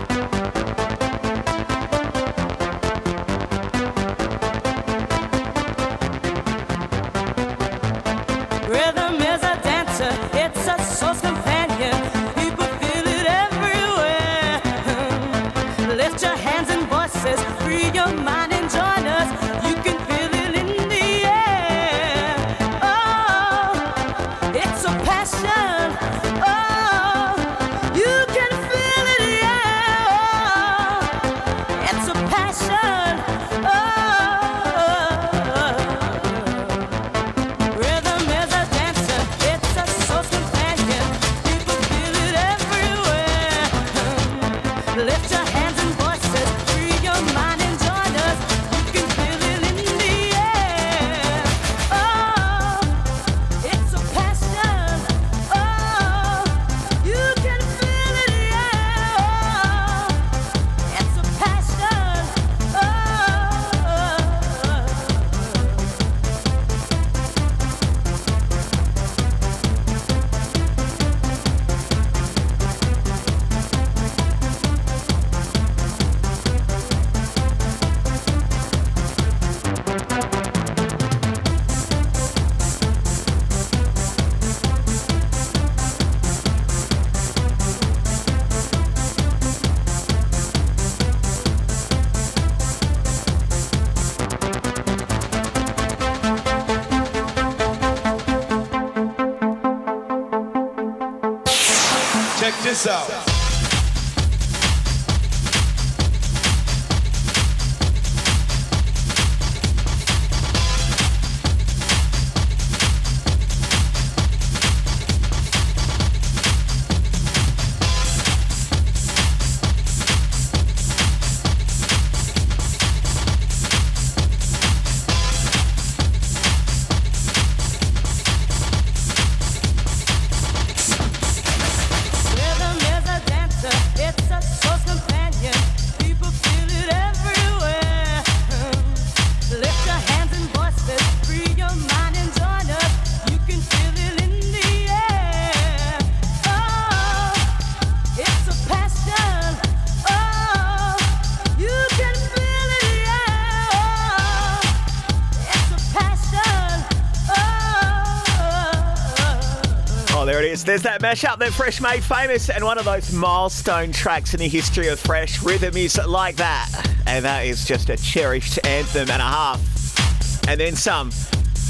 There's 160.75 160.83
that 160.83 161.03
mashup 161.03 161.39
that 161.39 161.53
Fresh 161.53 161.81
made 161.81 162.03
famous 162.03 162.51
and 162.51 162.65
one 162.65 162.79
of 162.79 162.85
those 162.85 163.13
milestone 163.13 163.93
tracks 163.93 164.35
in 164.35 164.41
the 164.41 164.49
history 164.49 164.89
of 164.89 164.99
Fresh. 164.99 165.41
Rhythm 165.41 165.77
is 165.77 166.05
like 166.05 166.35
that. 166.35 166.69
And 167.07 167.25
that 167.25 167.47
is 167.47 167.65
just 167.65 167.91
a 167.91 167.97
cherished 167.97 168.59
anthem 168.67 169.09
and 169.09 169.23
a 169.23 169.25
half. 169.25 170.49
And 170.49 170.59
then 170.59 170.75
some. 170.75 171.13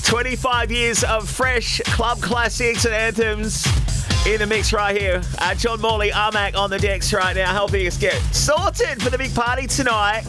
25 0.05 0.73
years 0.73 1.05
of 1.05 1.29
Fresh 1.29 1.83
club 1.85 2.23
classics 2.23 2.87
and 2.87 2.95
anthems 2.95 3.67
in 4.27 4.39
the 4.39 4.47
mix 4.47 4.73
right 4.73 4.99
here. 4.99 5.21
Uh, 5.39 5.55
John 5.55 5.83
Morley, 5.83 6.09
RMac 6.09 6.57
on 6.57 6.71
the 6.71 6.79
decks 6.79 7.13
right 7.13 7.37
now, 7.37 7.53
helping 7.53 7.87
us 7.87 7.99
get 7.99 8.15
sorted 8.35 9.03
for 9.03 9.11
the 9.11 9.19
big 9.19 9.35
party 9.35 9.67
tonight. 9.67 10.25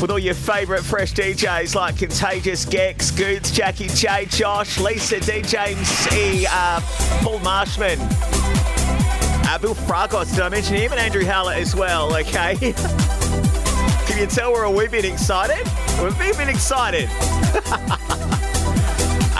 With 0.00 0.10
all 0.10 0.18
your 0.18 0.34
favourite 0.34 0.82
fresh 0.82 1.12
DJs 1.12 1.74
like 1.74 1.98
Contagious, 1.98 2.64
Gex, 2.64 3.10
Goots, 3.10 3.50
Jackie 3.50 3.88
J, 3.88 4.24
Josh, 4.26 4.80
Lisa, 4.80 5.20
D. 5.20 5.42
James 5.42 6.12
E, 6.12 6.46
uh, 6.48 6.80
Paul 7.22 7.38
Marshman, 7.40 7.98
uh, 8.00 9.58
Bill 9.60 9.74
Fragos, 9.74 10.32
did 10.32 10.40
I 10.40 10.48
mention 10.48 10.76
him? 10.76 10.92
And 10.92 11.00
Andrew 11.00 11.24
Howlett 11.24 11.58
as 11.58 11.76
well, 11.76 12.16
okay? 12.16 12.56
Can 14.06 14.18
you 14.18 14.26
tell 14.26 14.52
we're 14.52 14.64
a 14.64 14.70
wee 14.70 14.88
bit 14.88 15.04
excited? 15.04 15.66
We're 15.98 16.08
a 16.08 16.18
wee 16.18 16.32
bit 16.36 16.48
excited. 16.48 17.04
and 17.10 17.12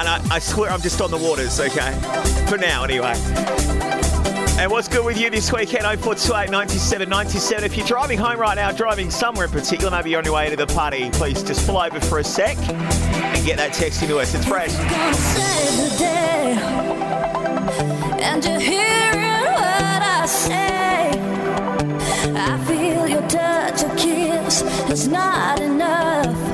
I, 0.08 0.26
I 0.30 0.38
swear 0.38 0.70
I'm 0.70 0.82
just 0.82 1.00
on 1.00 1.11
the 1.11 1.18
waters, 1.18 1.58
okay? 1.58 1.92
For 2.48 2.58
now, 2.58 2.84
anyway. 2.84 3.89
And 4.61 4.70
what's 4.70 4.88
good 4.88 5.06
with 5.06 5.18
you 5.18 5.30
this 5.30 5.50
weekend? 5.50 5.84
0428 5.84 6.50
97 6.50 7.08
97. 7.08 7.64
If 7.64 7.78
you're 7.78 7.86
driving 7.86 8.18
home 8.18 8.38
right 8.38 8.54
now, 8.54 8.70
driving 8.70 9.11
somewhere 9.11 9.46
in 9.46 9.50
particular, 9.50 9.90
maybe 9.90 10.14
on 10.14 10.22
your 10.26 10.34
way 10.34 10.50
to 10.50 10.56
the 10.56 10.66
party, 10.66 11.08
please 11.12 11.42
just 11.42 11.66
pull 11.66 11.78
over 11.78 11.98
for 11.98 12.18
a 12.18 12.24
sec 12.24 12.58
and 12.58 13.46
get 13.46 13.56
that 13.56 13.72
text 13.72 14.02
into 14.02 14.18
us. 14.18 14.34
It's 14.34 14.46
fresh. 14.46 14.74
And 18.20 18.44
you're 18.44 18.61
hearing 18.61 19.44
what 19.46 20.02
I 20.02 20.26
say. 20.26 21.08
I 22.36 22.62
feel 22.66 23.08
your 23.08 23.26
touch, 23.30 23.80
your 23.80 23.96
kiss. 23.96 24.62
It's 24.90 25.06
not 25.06 25.58
enough. 25.58 26.49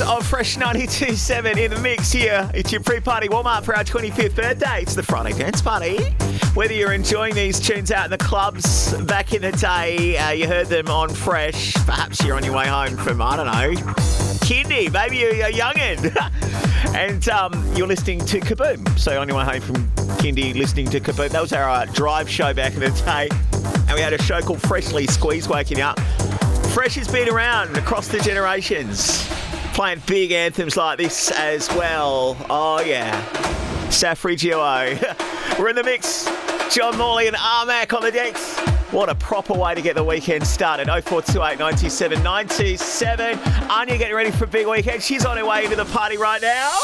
25 0.00 0.18
of 0.18 0.26
Fresh 0.26 0.56
92.7 0.56 1.56
in 1.56 1.70
the 1.70 1.78
mix 1.80 2.10
here. 2.10 2.50
It's 2.54 2.72
your 2.72 2.80
pre-party 2.80 3.28
warm-up 3.28 3.64
for 3.64 3.76
our 3.76 3.84
25th 3.84 4.34
birthday. 4.34 4.82
It's 4.82 4.94
the 4.94 5.02
Friday 5.02 5.36
Dance 5.36 5.60
Party. 5.60 5.98
Whether 6.54 6.74
you're 6.74 6.92
enjoying 6.92 7.34
these 7.34 7.60
tunes 7.60 7.90
out 7.90 8.06
in 8.06 8.10
the 8.10 8.18
clubs 8.18 8.94
back 9.02 9.34
in 9.34 9.42
the 9.42 9.52
day, 9.52 10.16
uh, 10.16 10.30
you 10.30 10.46
heard 10.46 10.68
them 10.68 10.88
on 10.88 11.10
Fresh. 11.10 11.74
Perhaps 11.86 12.24
you're 12.24 12.36
on 12.36 12.44
your 12.44 12.56
way 12.56 12.66
home 12.66 12.96
from, 12.96 13.20
I 13.20 13.36
don't 13.36 13.46
know, 13.46 13.82
kindy. 14.40 14.92
Maybe 14.92 15.18
you're 15.18 15.46
a 15.46 15.52
youngin'. 15.52 16.94
and 16.94 17.28
um, 17.28 17.76
you're 17.76 17.86
listening 17.86 18.24
to 18.26 18.40
Kaboom. 18.40 18.98
So 18.98 19.20
on 19.20 19.28
your 19.28 19.36
way 19.36 19.44
home 19.44 19.60
from 19.60 19.76
kindy, 20.18 20.54
listening 20.54 20.88
to 20.90 21.00
Kaboom. 21.00 21.30
That 21.30 21.42
was 21.42 21.52
our 21.52 21.68
uh, 21.68 21.84
drive 21.86 22.28
show 22.28 22.54
back 22.54 22.74
in 22.74 22.80
the 22.80 22.90
day. 22.90 23.28
And 23.88 23.94
we 23.94 24.00
had 24.00 24.12
a 24.12 24.22
show 24.22 24.40
called 24.40 24.62
Freshly 24.62 25.06
Squeeze 25.06 25.48
waking 25.48 25.80
up. 25.80 26.00
Fresh 26.70 26.94
has 26.94 27.08
been 27.08 27.28
around 27.28 27.76
across 27.76 28.06
the 28.06 28.20
generations, 28.20 29.28
playing 29.80 30.02
big 30.06 30.30
anthems 30.30 30.76
like 30.76 30.98
this 30.98 31.30
as 31.30 31.66
well. 31.70 32.36
Oh, 32.50 32.82
yeah. 32.82 33.18
Safri 33.88 34.38
Duo. 34.38 34.94
We're 35.58 35.70
in 35.70 35.76
the 35.76 35.82
mix. 35.82 36.28
John 36.70 36.98
Morley 36.98 37.28
and 37.28 37.34
RMac 37.34 37.96
on 37.96 38.02
the 38.02 38.10
decks. 38.10 38.58
What 38.92 39.08
a 39.08 39.14
proper 39.14 39.54
way 39.54 39.74
to 39.74 39.80
get 39.80 39.94
the 39.94 40.04
weekend 40.04 40.46
started. 40.46 40.88
0428 40.88 41.58
97 41.58 42.22
97. 42.22 43.38
Anya 43.70 43.96
getting 43.96 44.14
ready 44.14 44.30
for 44.30 44.44
a 44.44 44.48
big 44.48 44.66
weekend. 44.66 45.02
She's 45.02 45.24
on 45.24 45.38
her 45.38 45.46
way 45.46 45.64
into 45.64 45.76
the 45.76 45.86
party 45.86 46.18
right 46.18 46.42
now. 46.42 46.78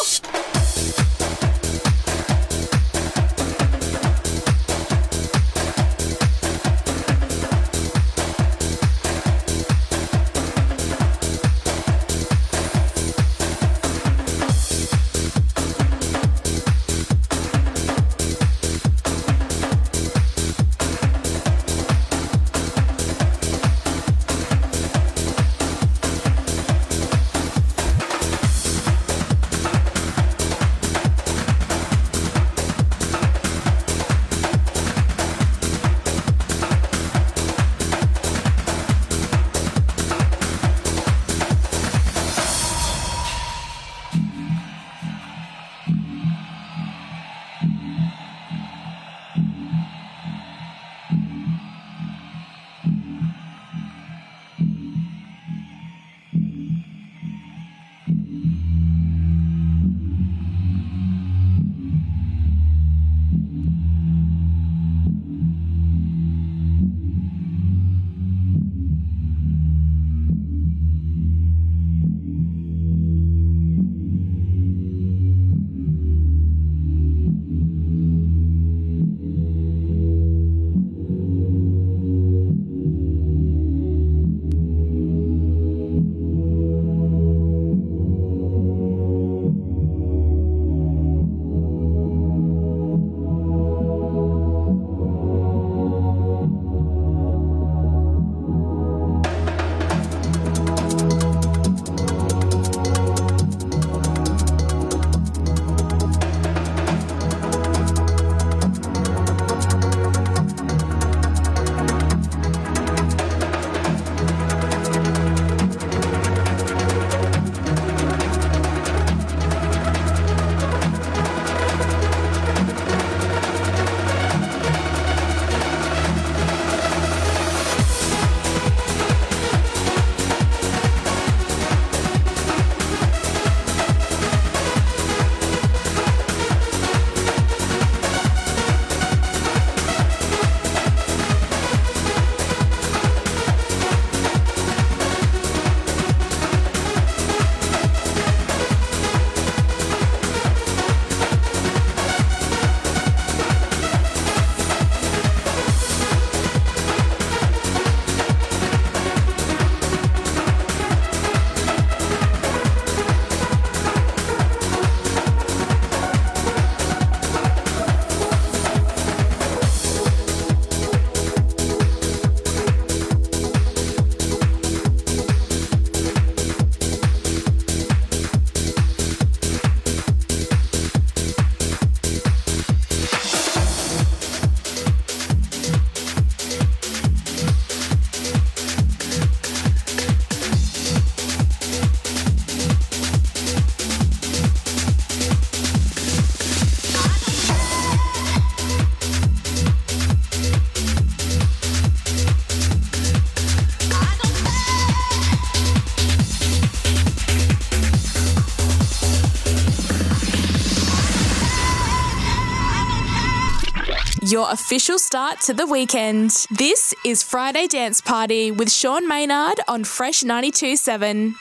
your 214.36 214.52
official 214.52 214.98
start 214.98 215.40
to 215.40 215.54
the 215.54 215.66
weekend. 215.66 216.30
This 216.50 216.92
is 217.06 217.22
Friday 217.22 217.66
Dance 217.66 218.02
Party 218.02 218.50
with 218.50 218.70
Sean 218.70 219.08
Maynard 219.08 219.60
on 219.66 219.82
Fresh 219.82 220.24
92.7. 220.24 221.34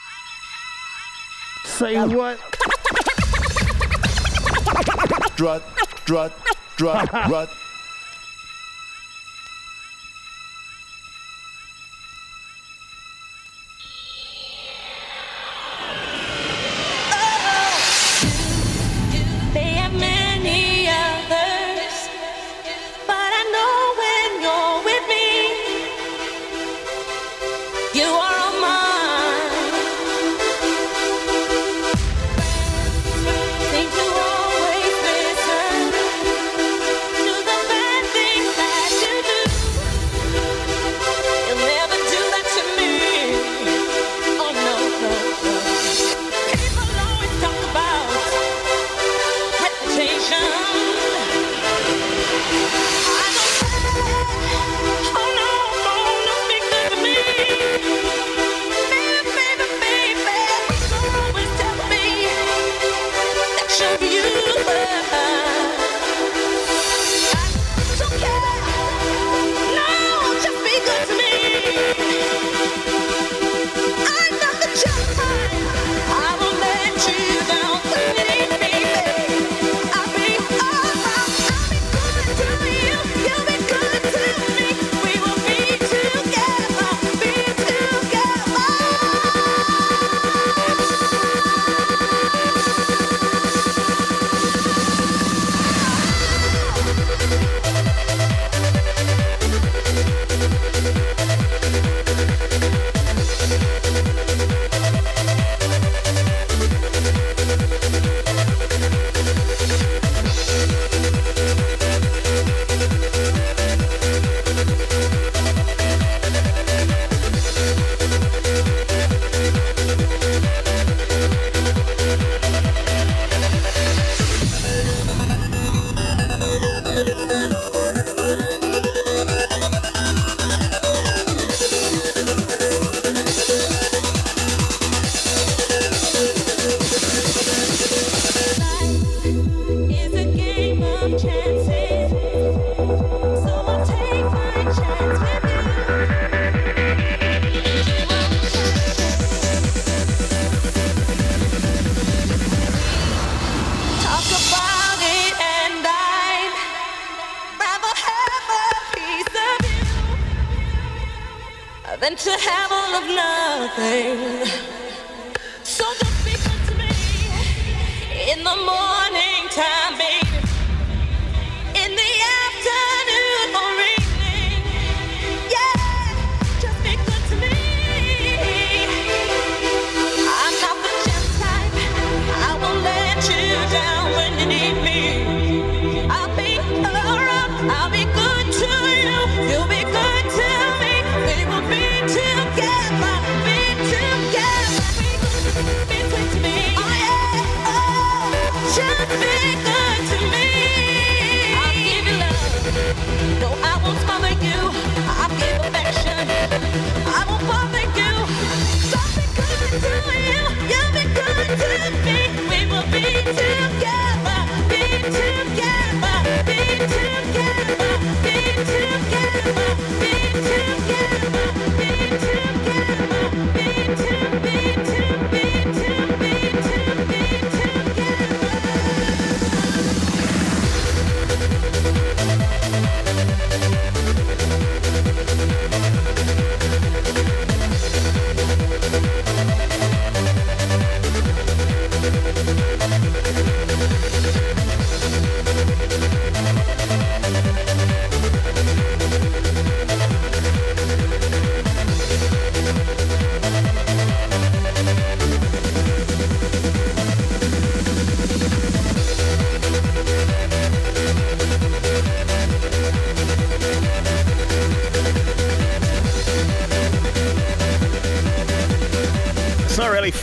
Say 1.66 1.98
what? 2.06 2.40
Drut, 5.36 5.62
drut, 6.06 6.32
drut, 6.78 7.10
drut. 7.28 7.65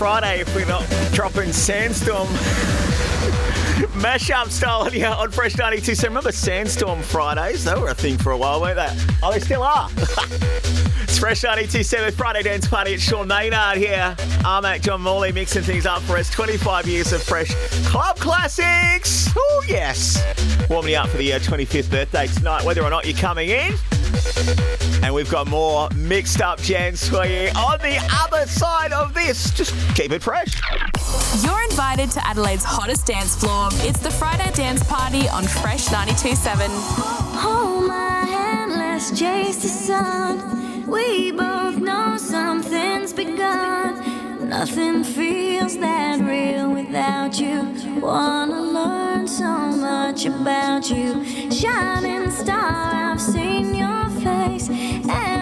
Friday 0.04 0.42
if 0.42 0.54
we're 0.54 0.66
not 0.66 0.86
dropping 1.14 1.54
Sandstorm. 1.54 2.28
Mashup 4.04 4.50
style 4.50 4.84
here 4.90 5.08
on 5.08 5.32
Fresh 5.32 5.56
92. 5.56 5.96
So 5.96 6.10
remember 6.10 6.34
Sandstorm 6.34 7.02
Fridays? 7.02 7.64
They 7.64 7.74
were 7.76 7.88
a 7.88 7.94
thing 7.94 8.18
for 8.18 8.34
a 8.34 8.38
while, 8.38 8.60
weren't 8.60 8.76
they? 8.76 9.16
Oh, 9.24 9.32
they 9.32 9.40
still 9.40 9.64
are. 9.64 9.88
it's 9.96 11.18
Fresh 11.18 11.44
92 11.44 11.78
92.7 11.78 12.12
Friday 12.16 12.44
Dance 12.44 12.68
Party. 12.68 12.96
It's 12.96 13.02
Sean 13.02 13.30
Maynard 13.30 13.78
here. 13.78 14.14
RMac 14.44 14.82
John 14.82 15.00
Morley 15.00 15.32
mixing 15.32 15.64
things 15.64 15.86
up 15.86 16.02
for 16.02 16.18
us. 16.18 16.30
25 16.30 16.86
years 16.86 17.14
of 17.14 17.24
fresh 17.24 17.56
club 17.86 18.18
classics. 18.18 19.30
Oh, 19.38 19.66
yes. 19.70 20.22
Warming 20.70 20.96
up 20.96 21.08
for 21.08 21.18
the 21.18 21.32
uh, 21.32 21.40
25th 21.40 21.90
birthday 21.90 22.28
tonight, 22.28 22.66
whether 22.66 22.84
or 22.84 22.90
not 22.90 23.06
you're 23.06 23.16
coming 23.16 23.52
in. 23.52 23.74
And 25.04 25.14
we've 25.14 25.30
got 25.30 25.48
more 25.48 25.90
mixed 25.96 26.42
up 26.42 26.62
jams 26.62 27.10
for 27.10 27.26
you 27.26 27.50
on 27.50 27.78
the 27.80 28.00
other 28.24 28.48
side 28.48 28.94
of 28.94 29.14
this. 29.14 29.52
Just 29.52 29.74
keep 29.96 30.12
it 30.14 30.24
fresh. 30.24 30.62
You're 31.44 31.62
invited 31.66 32.10
to 32.12 32.26
Adelaide's 32.26 32.64
hottest 32.64 33.06
dance 33.06 33.36
floor. 33.36 33.68
It's 33.88 34.00
the 34.00 34.10
Friday 34.10 34.50
Dance 34.54 34.82
Party 34.86 35.28
on 35.28 35.44
Fresh 35.44 35.88
92.7. 35.88 36.70
Hold 37.42 37.88
my 37.88 38.22
hand, 38.26 38.72
let's 38.74 39.18
chase 39.20 39.62
the 39.62 39.68
sun. 39.68 40.88
We 40.88 41.34
both 41.34 41.78
know 41.78 42.16
something's 42.18 43.12
begun. 43.12 44.48
Nothing 44.48 45.04
feels 45.04 45.78
that 45.80 46.22
real 46.22 46.72
without 46.72 47.40
you. 47.40 48.00
Wanna 48.00 48.62
learn 48.62 49.28
so 49.28 49.46
much 49.48 50.26
about 50.26 50.90
you. 50.90 51.26
Shining 51.52 52.32
star, 52.32 53.12
I've 53.12 53.20
seen 53.20 53.76
your 53.76 54.03
face. 54.68 55.33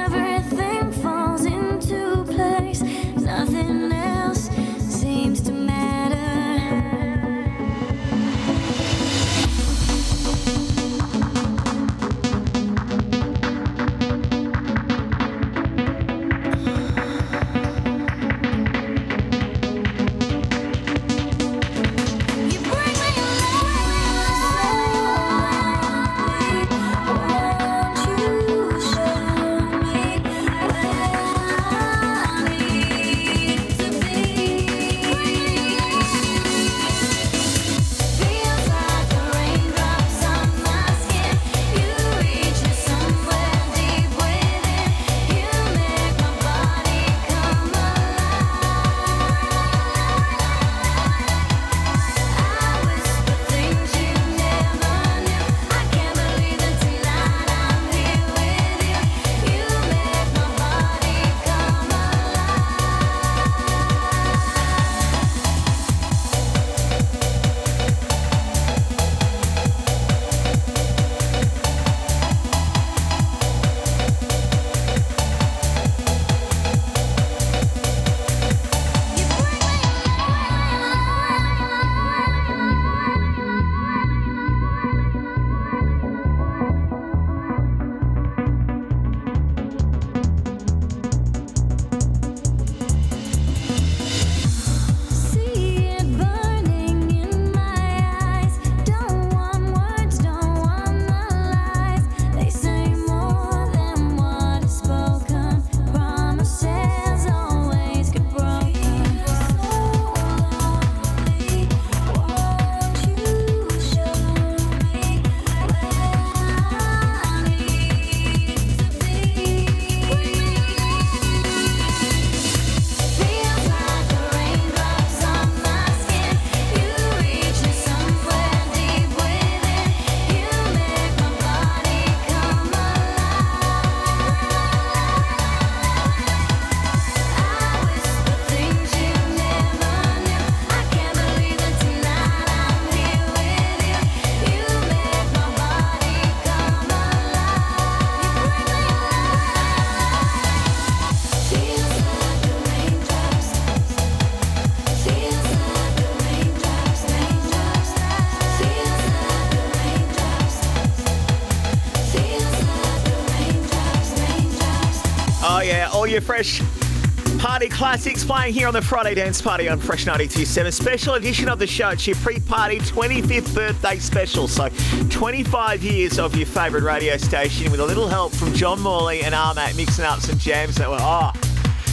Classics 167.71 168.23
playing 168.23 168.53
here 168.53 168.67
on 168.67 168.73
the 168.73 168.81
Friday 168.81 169.15
Dance 169.15 169.41
Party 169.41 169.67
on 169.67 169.79
Fresh 169.79 170.05
92.7. 170.05 170.71
Special 170.71 171.15
edition 171.15 171.49
of 171.49 171.57
the 171.57 171.65
show. 171.65 171.89
It's 171.89 172.05
your 172.05 172.15
pre 172.17 172.39
party 172.39 172.79
25th 172.79 173.55
birthday 173.55 173.97
special. 173.97 174.47
So, 174.47 174.69
25 175.09 175.83
years 175.83 176.19
of 176.19 176.35
your 176.35 176.45
favourite 176.45 176.83
radio 176.83 177.17
station 177.17 177.71
with 177.71 177.79
a 177.79 177.85
little 177.85 178.07
help 178.07 178.33
from 178.33 178.53
John 178.53 178.79
Morley 178.79 179.21
and 179.23 179.33
RMac 179.33 179.75
mixing 179.75 180.05
up 180.05 180.19
some 180.19 180.37
jams 180.37 180.75
that 180.75 180.89
were, 180.89 180.99
oh, 180.99 181.31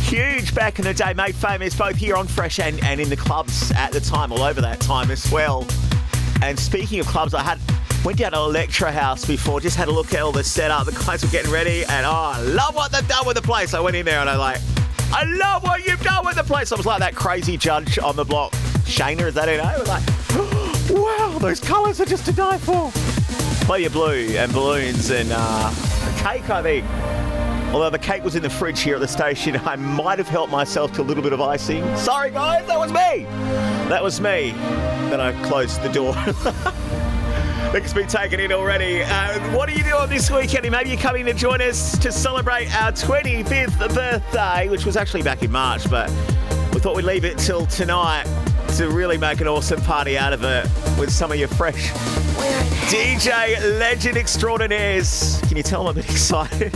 huge 0.02 0.54
back 0.54 0.78
in 0.78 0.84
the 0.84 0.92
day, 0.92 1.14
made 1.14 1.34
famous 1.34 1.74
both 1.74 1.96
here 1.96 2.16
on 2.16 2.26
Fresh 2.26 2.58
and, 2.58 2.82
and 2.84 3.00
in 3.00 3.08
the 3.08 3.16
clubs 3.16 3.72
at 3.72 3.92
the 3.92 4.00
time, 4.00 4.30
all 4.32 4.42
over 4.42 4.60
that 4.60 4.80
time 4.80 5.10
as 5.10 5.30
well. 5.30 5.66
And 6.42 6.58
speaking 6.58 7.00
of 7.00 7.06
clubs, 7.06 7.32
I 7.32 7.42
had 7.42 7.58
went 8.04 8.18
down 8.18 8.32
to 8.32 8.38
Electra 8.38 8.92
House 8.92 9.24
before, 9.24 9.60
just 9.60 9.76
had 9.76 9.88
a 9.88 9.92
look 9.92 10.12
at 10.12 10.20
all 10.20 10.32
the 10.32 10.44
setup. 10.44 10.86
The 10.86 10.92
guys 10.92 11.24
were 11.24 11.30
getting 11.30 11.50
ready, 11.50 11.84
and 11.84 12.04
oh, 12.04 12.10
I 12.10 12.40
love 12.42 12.74
what 12.74 12.92
they've 12.92 13.08
done 13.08 13.26
with 13.26 13.36
the 13.36 13.42
place. 13.42 13.74
I 13.74 13.80
went 13.80 13.96
in 13.96 14.04
there 14.04 14.20
and 14.20 14.28
I 14.28 14.36
like, 14.36 14.60
I 15.10 15.24
love 15.24 15.62
what 15.62 15.86
you've 15.86 16.02
done 16.02 16.24
with 16.24 16.36
the 16.36 16.44
place. 16.44 16.70
I 16.70 16.76
was 16.76 16.86
like 16.86 17.00
that 17.00 17.14
crazy 17.14 17.56
judge 17.56 17.98
on 17.98 18.16
the 18.16 18.24
block. 18.24 18.52
Shaynna, 18.84 19.22
is 19.28 19.34
that 19.34 19.48
it? 19.48 19.60
I 19.60 19.78
was 19.78 19.88
like, 19.88 20.02
wow, 20.90 21.38
those 21.38 21.60
colours 21.60 22.00
are 22.00 22.04
just 22.04 22.26
to 22.26 22.32
die 22.32 22.58
for. 22.58 22.90
Play 23.64 23.82
your 23.82 23.90
blue 23.90 24.36
and 24.36 24.52
balloons 24.52 25.10
and 25.10 25.30
uh, 25.32 25.70
cake, 26.18 26.48
I 26.50 26.62
think. 26.62 26.86
Although 27.72 27.90
the 27.90 27.98
cake 27.98 28.24
was 28.24 28.34
in 28.34 28.42
the 28.42 28.50
fridge 28.50 28.80
here 28.80 28.94
at 28.94 29.00
the 29.00 29.08
station, 29.08 29.56
I 29.64 29.76
might 29.76 30.18
have 30.18 30.28
helped 30.28 30.52
myself 30.52 30.92
to 30.94 31.02
a 31.02 31.04
little 31.04 31.22
bit 31.22 31.32
of 31.32 31.40
icing. 31.40 31.84
Sorry, 31.96 32.30
guys, 32.30 32.66
that 32.66 32.78
was 32.78 32.92
me. 32.92 33.24
That 33.88 34.02
was 34.02 34.20
me. 34.20 34.52
Then 35.10 35.20
I 35.20 35.32
closed 35.46 35.82
the 35.82 35.88
door. 35.88 36.14
Nick's 37.72 37.92
been 37.92 38.08
taken 38.08 38.40
in 38.40 38.50
already. 38.50 39.02
Uh, 39.02 39.38
what 39.54 39.68
are 39.68 39.72
you 39.72 39.84
doing 39.84 40.08
this 40.08 40.30
weekend? 40.30 40.68
Maybe 40.70 40.88
you're 40.88 40.98
coming 40.98 41.26
to 41.26 41.34
join 41.34 41.60
us 41.60 41.98
to 41.98 42.10
celebrate 42.10 42.74
our 42.74 42.92
25th 42.92 43.94
birthday, 43.94 44.68
which 44.68 44.86
was 44.86 44.96
actually 44.96 45.22
back 45.22 45.42
in 45.42 45.52
March, 45.52 45.88
but 45.90 46.08
we 46.72 46.80
thought 46.80 46.96
we'd 46.96 47.04
leave 47.04 47.26
it 47.26 47.36
till 47.36 47.66
tonight 47.66 48.24
to 48.78 48.88
really 48.88 49.18
make 49.18 49.42
an 49.42 49.48
awesome 49.48 49.80
party 49.82 50.16
out 50.16 50.32
of 50.32 50.42
it 50.44 50.64
with 50.98 51.12
some 51.12 51.30
of 51.30 51.38
your 51.38 51.48
fresh 51.48 51.90
DJ 52.88 53.78
legend 53.78 54.16
extraordinaires. 54.16 55.38
Can 55.46 55.58
you 55.58 55.62
tell 55.62 55.82
I'm 55.82 55.88
a 55.88 56.00
bit 56.00 56.04
excited? 56.10 56.72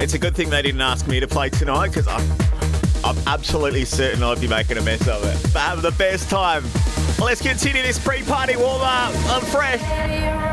it's 0.00 0.14
a 0.14 0.18
good 0.18 0.34
thing 0.34 0.50
they 0.50 0.62
didn't 0.62 0.80
ask 0.80 1.06
me 1.06 1.20
to 1.20 1.28
play 1.28 1.48
tonight 1.48 1.88
because 1.88 2.08
I'm, 2.08 2.28
I'm 3.04 3.16
absolutely 3.28 3.84
certain 3.84 4.24
I'd 4.24 4.40
be 4.40 4.48
making 4.48 4.78
a 4.78 4.82
mess 4.82 5.06
of 5.06 5.24
it. 5.24 5.52
But 5.52 5.60
have 5.60 5.82
the 5.82 5.92
best 5.92 6.28
time 6.28 6.64
Let's 7.18 7.40
continue 7.40 7.82
this 7.82 7.98
pre-party 7.98 8.56
warm-up. 8.56 9.14
I'm 9.30 9.42
fresh. 9.42 10.45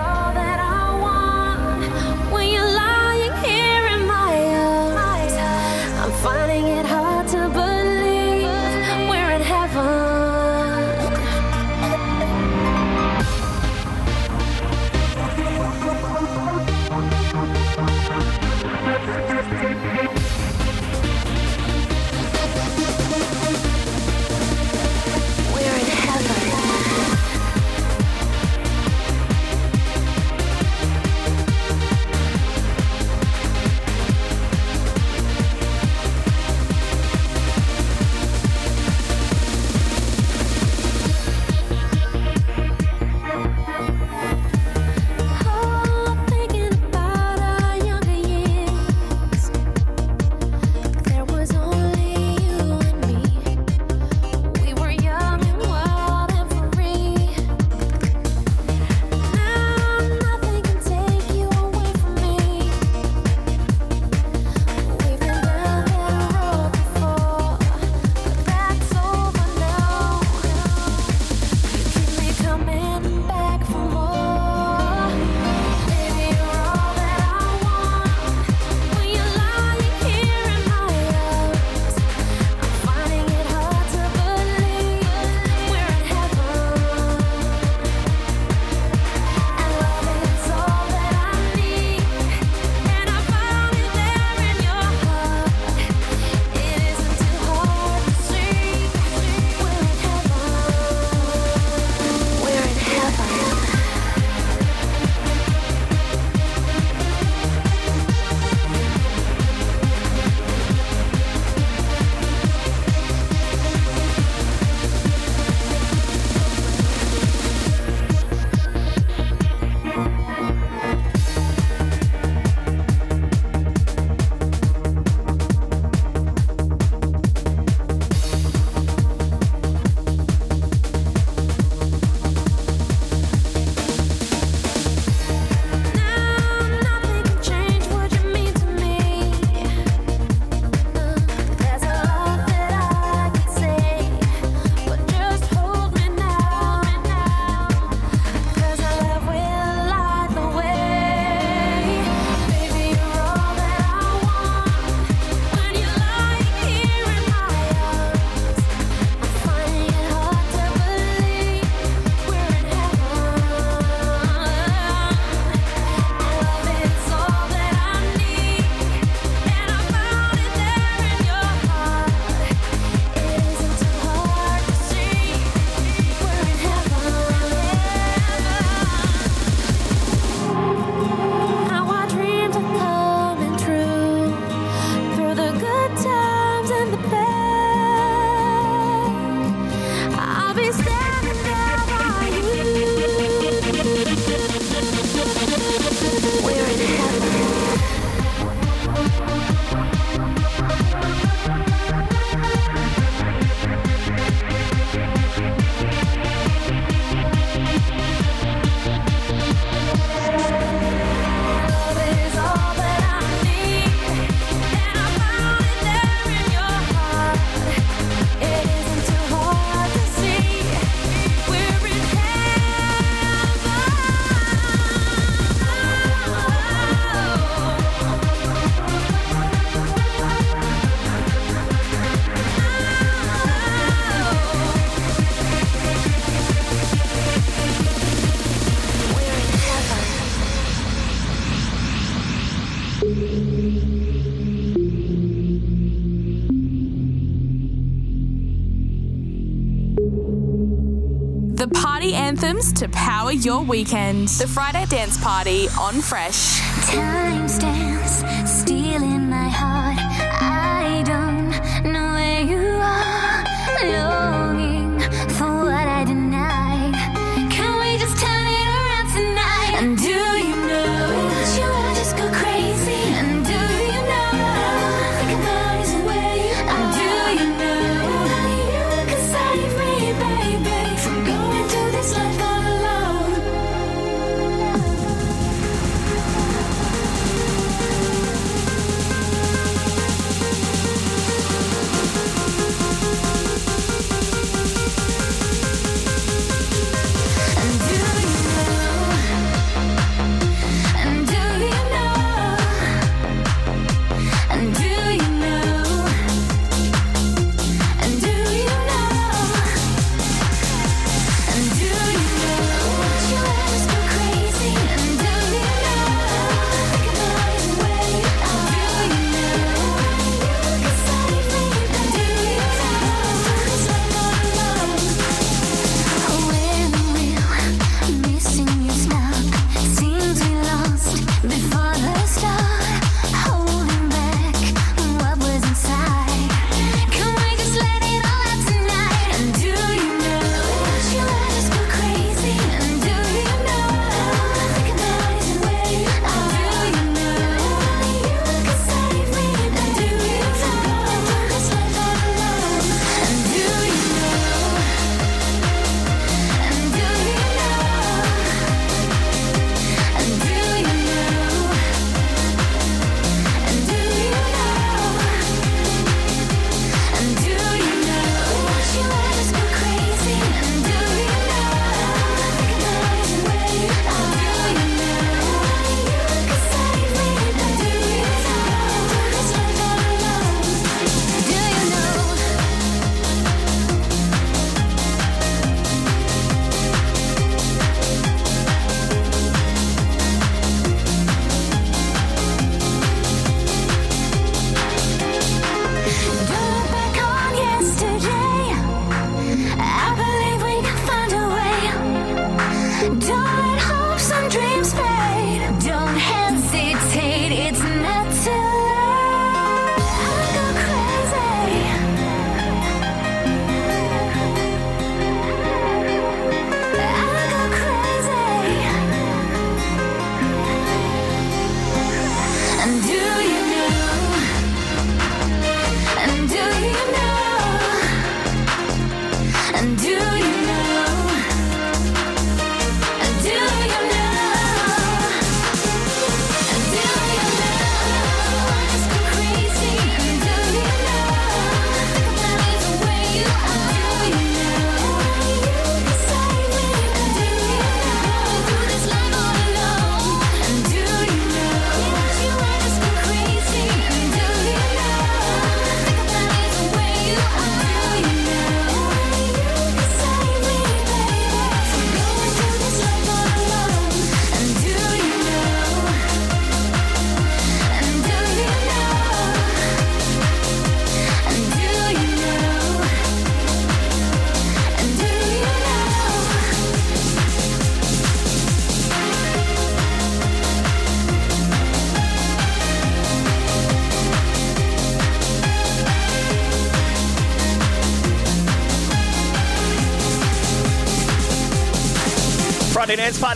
to 252.71 252.87
power 252.89 253.31
your 253.31 253.61
weekend. 253.61 254.29
The 254.29 254.47
Friday 254.47 254.85
Dance 254.85 255.21
Party 255.21 255.67
on 255.79 256.01
Fresh. 256.01 256.61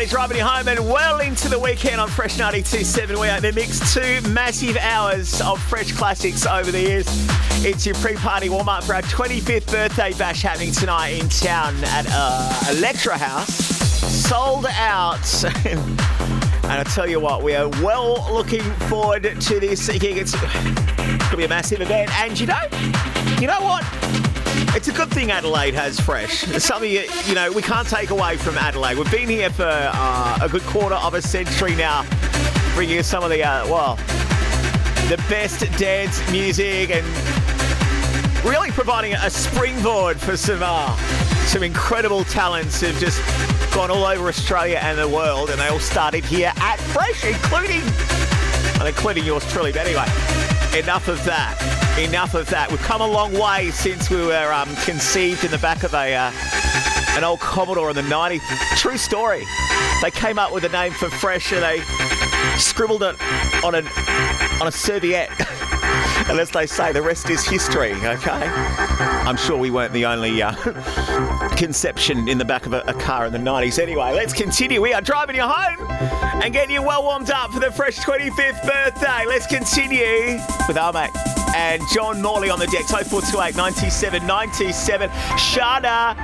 You 0.10 0.44
home 0.44 0.68
and 0.70 0.90
well 0.90 1.20
into 1.20 1.50
the 1.50 1.60
weekend 1.60 2.00
on 2.00 2.08
Fresh 2.08 2.38
92.7. 2.38 3.20
We 3.20 3.28
are 3.28 3.42
the 3.42 3.52
mix 3.52 3.94
two 3.94 4.22
massive 4.30 4.78
hours 4.78 5.42
of 5.42 5.62
fresh 5.64 5.92
classics 5.92 6.46
over 6.46 6.72
the 6.72 6.80
years. 6.80 7.06
It's 7.66 7.86
your 7.86 7.96
pre-party 7.96 8.48
warm-up 8.48 8.86
for 8.86 8.96
our 8.96 9.02
25th 9.02 9.70
birthday 9.70 10.14
bash 10.14 10.44
happening 10.44 10.72
tonight 10.72 11.22
in 11.22 11.28
town 11.28 11.76
at 11.84 12.06
uh, 12.10 12.78
Electra 12.78 13.18
House. 13.18 13.54
Sold 13.54 14.66
out. 14.68 15.44
and 15.66 16.00
I 16.64 16.84
tell 16.86 17.10
you 17.10 17.20
what, 17.20 17.44
we 17.44 17.54
are 17.56 17.68
well 17.68 18.26
looking 18.32 18.64
forward 18.88 19.24
to 19.24 19.60
this 19.60 19.90
gig. 19.90 20.18
It's 20.18 20.34
going 20.40 21.20
to 21.20 21.38
be 21.38 21.44
a 21.44 21.50
massive 21.50 21.82
event. 21.82 22.18
And 22.22 22.40
you 22.40 22.48
know, 22.48 22.62
you 23.42 23.48
know 23.48 23.62
what? 23.62 23.97
It's 24.88 24.98
a 24.98 25.04
good 25.04 25.14
thing 25.14 25.32
Adelaide 25.32 25.74
has 25.74 26.00
fresh. 26.00 26.44
Something 26.64 26.90
you, 26.90 27.36
know 27.36 27.52
we 27.52 27.62
can't 27.62 27.90
take 27.90 28.10
away 28.10 28.38
from 28.38 28.58
Adelaide. 28.58 28.98
We've 28.98 29.12
been 29.12 29.28
here 29.28 29.50
for 29.50 29.68
uh, 29.68 30.40
a 30.42 30.48
good 30.48 30.62
quarter 30.62 30.96
of 30.96 31.14
a 31.14 31.22
century 31.22 31.76
now, 31.76 32.06
bringing 32.74 33.04
some 33.04 33.22
of 33.22 33.30
the 33.30 33.44
uh, 33.44 33.68
well, 33.68 33.98
the 35.10 35.22
best 35.28 35.60
dance 35.78 36.22
music 36.32 36.90
and 36.92 37.06
really 38.46 38.72
providing 38.72 39.14
a 39.16 39.30
springboard 39.30 40.22
for 40.22 40.38
some 40.38 40.62
uh, 40.64 40.96
some 41.48 41.64
incredible 41.64 42.24
talents 42.24 42.80
who've 42.80 42.98
just 42.98 43.20
gone 43.76 43.92
all 43.92 44.06
over 44.06 44.30
Australia 44.30 44.80
and 44.82 44.98
the 44.98 45.10
world, 45.10 45.50
and 45.50 45.60
they 45.60 45.68
all 45.68 45.80
started 45.80 46.24
here 46.24 46.54
at 46.56 46.80
Fresh, 46.80 47.26
including 47.26 47.82
well, 48.78 48.88
including 48.88 49.26
yours 49.26 49.46
truly. 49.52 49.74
But 49.74 49.86
anyway, 49.86 50.06
enough 50.80 51.10
of 51.10 51.22
that. 51.26 51.58
Enough 51.98 52.36
of 52.36 52.48
that. 52.50 52.70
We've 52.70 52.82
come 52.82 53.02
a 53.02 53.08
long 53.08 53.34
way 53.34 53.72
since 53.72 54.10
we 54.10 54.18
were 54.18 54.54
um, 54.54 54.67
conceived 54.88 55.44
in 55.44 55.52
the 55.52 55.58
back 55.58 55.84
of 55.84 55.94
a 55.94 56.16
uh, 56.16 56.32
an 57.18 57.26
old 57.26 57.42
Commodore 57.42 57.90
in 57.90 57.96
the 57.98 58.02
90s. 58.04 58.40
True 58.78 58.96
story. 58.96 59.44
They 60.02 60.12
came 60.12 60.40
up 60.40 60.54
with 60.54 60.64
a 60.64 60.70
name 60.70 60.94
for 60.94 61.10
Fresh 61.10 61.52
and 61.52 61.62
they 61.62 61.82
scribbled 62.58 63.04
it 63.04 63.22
on 63.66 63.76
a 63.76 63.80
on 64.62 64.68
a 64.68 64.72
serviette. 64.72 65.30
and 66.30 66.40
as 66.40 66.52
they 66.52 66.66
say, 66.66 66.94
the 66.94 67.02
rest 67.02 67.30
is 67.30 67.46
history. 67.46 67.92
Okay. 67.96 68.32
I'm 68.32 69.36
sure 69.36 69.58
we 69.58 69.72
weren't 69.72 69.92
the 69.92 70.06
only 70.06 70.42
uh, 70.42 70.54
conception 71.58 72.30
in 72.30 72.38
the 72.38 72.46
back 72.46 72.66
of 72.66 72.72
a, 72.72 72.80
a 72.88 72.94
car 72.94 73.26
in 73.26 73.34
the 73.34 73.40
90s. 73.40 73.80
Anyway, 73.80 74.14
let's 74.14 74.32
continue. 74.32 74.82
We 74.82 74.94
are 74.94 75.02
driving 75.02 75.36
you 75.36 75.44
home 75.44 75.86
and 76.42 76.54
getting 76.54 76.74
you 76.74 76.82
well 76.82 77.04
warmed 77.04 77.30
up 77.30 77.52
for 77.52 77.60
the 77.60 77.72
Fresh 77.72 77.98
25th 78.00 78.66
birthday. 78.66 79.26
Let's 79.28 79.48
continue 79.48 80.40
with 80.66 80.78
our 80.78 80.94
mate 80.94 81.37
and 81.58 81.82
John 81.92 82.22
Morley 82.22 82.52
on 82.52 82.60
the 82.60 82.68
deck. 82.68 82.86
0428 82.86 83.56
97 83.56 84.26
97. 84.28 85.10
Shada 85.10 86.16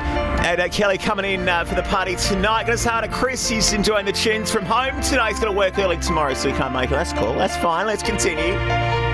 and 0.43 0.61
uh, 0.61 0.69
Kelly 0.69 0.97
coming 0.99 1.25
in 1.25 1.49
uh, 1.49 1.65
for 1.65 1.73
the 1.73 1.83
party 1.83 2.15
tonight. 2.15 2.71
Say 2.77 2.89
hi 2.89 3.01
to 3.01 3.07
Chris. 3.07 3.49
He's 3.49 3.73
enjoying 3.73 4.05
the 4.05 4.11
tunes 4.11 4.51
from 4.51 4.63
home 4.63 5.01
tonight. 5.01 5.31
He's 5.31 5.39
got 5.39 5.47
to 5.47 5.51
work 5.51 5.77
early 5.79 5.97
tomorrow, 5.97 6.35
so 6.35 6.49
he 6.49 6.55
can't 6.55 6.73
make 6.73 6.91
it. 6.91 6.93
That's 6.93 7.13
cool. 7.13 7.33
That's 7.33 7.57
fine. 7.57 7.87
Let's 7.87 8.03
continue 8.03 8.53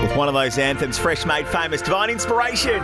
with 0.02 0.16
one 0.18 0.28
of 0.28 0.34
those 0.34 0.58
anthems, 0.58 0.98
fresh 0.98 1.26
made 1.26 1.48
famous, 1.48 1.82
Divine 1.82 2.10
Inspiration. 2.10 2.80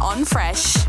On 0.00 0.24
Fresh. 0.24 0.85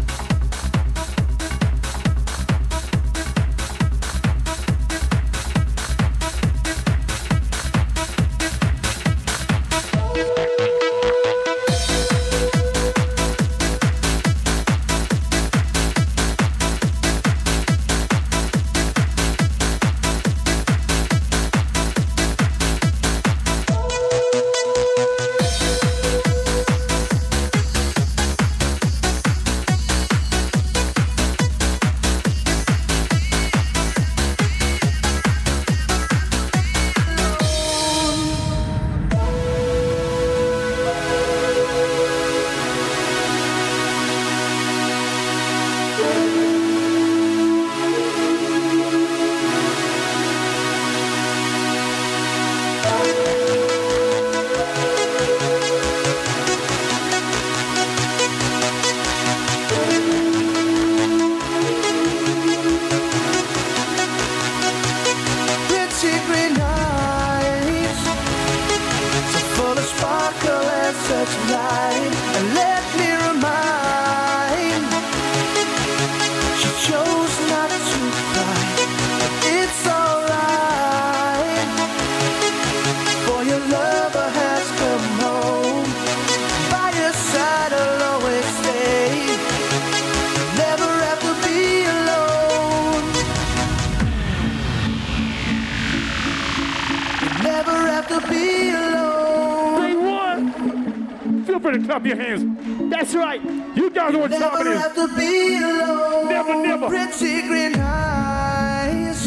To 101.68 101.84
clap 101.84 102.06
your 102.06 102.15
hands. 102.15 102.89
That's 102.89 103.14
right. 103.14 103.41
You 103.76 103.89
guys 103.89 104.14
know 104.14 104.19
what 104.19 104.31
time 104.31 104.39
Never 104.39 104.69
it 104.69 104.73
is. 104.73 104.81
have 104.81 104.95
to 104.95 105.07
be 105.18 105.57
alone. 105.57 106.30
Never, 106.30 106.56
never. 106.65 106.88
Pretty 106.88 107.41
green 107.41 107.76
eyes, 107.77 109.22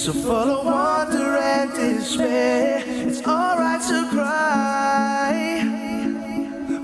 so 0.00 0.12
full 0.12 0.32
of 0.32 0.64
wonder 0.64 1.36
and 1.38 1.72
despair. 1.72 2.84
It's 2.86 3.20
alright 3.26 3.82
to 3.88 4.08
cry, 4.10 5.34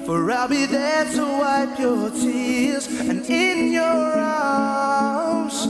for 0.05 0.29
I'll 0.33 0.49
be 0.49 0.67
there 0.67 1.05
to 1.05 1.23
wipe 1.23 1.79
your 1.79 2.11
tears 2.11 2.89
and 2.89 3.25
in 3.27 3.73
your 3.73 3.85
arms. 3.85 5.63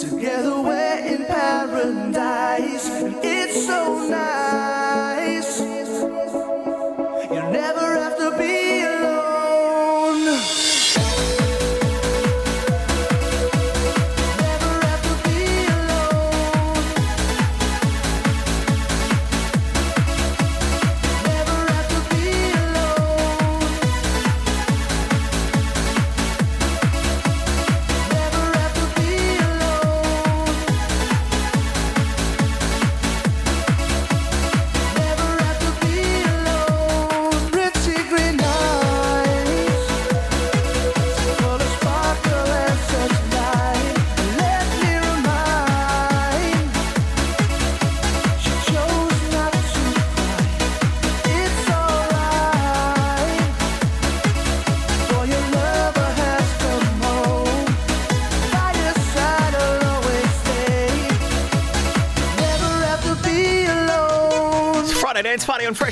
Together 0.00 0.60
we're 0.60 0.98
in 1.06 1.24
paradise, 1.26 2.88
and 2.88 3.16
it's 3.20 3.66
so 3.66 4.06
nice. 4.08 4.31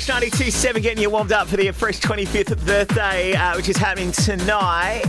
Fresh 0.01 0.23
92.7 0.23 0.81
getting 0.81 1.03
you 1.03 1.11
warmed 1.11 1.31
up 1.31 1.47
for 1.47 1.57
the 1.57 1.69
Fresh 1.69 1.99
25th 1.99 2.65
birthday, 2.65 3.33
uh, 3.33 3.55
which 3.55 3.69
is 3.69 3.77
happening 3.77 4.11
tonight. 4.11 5.03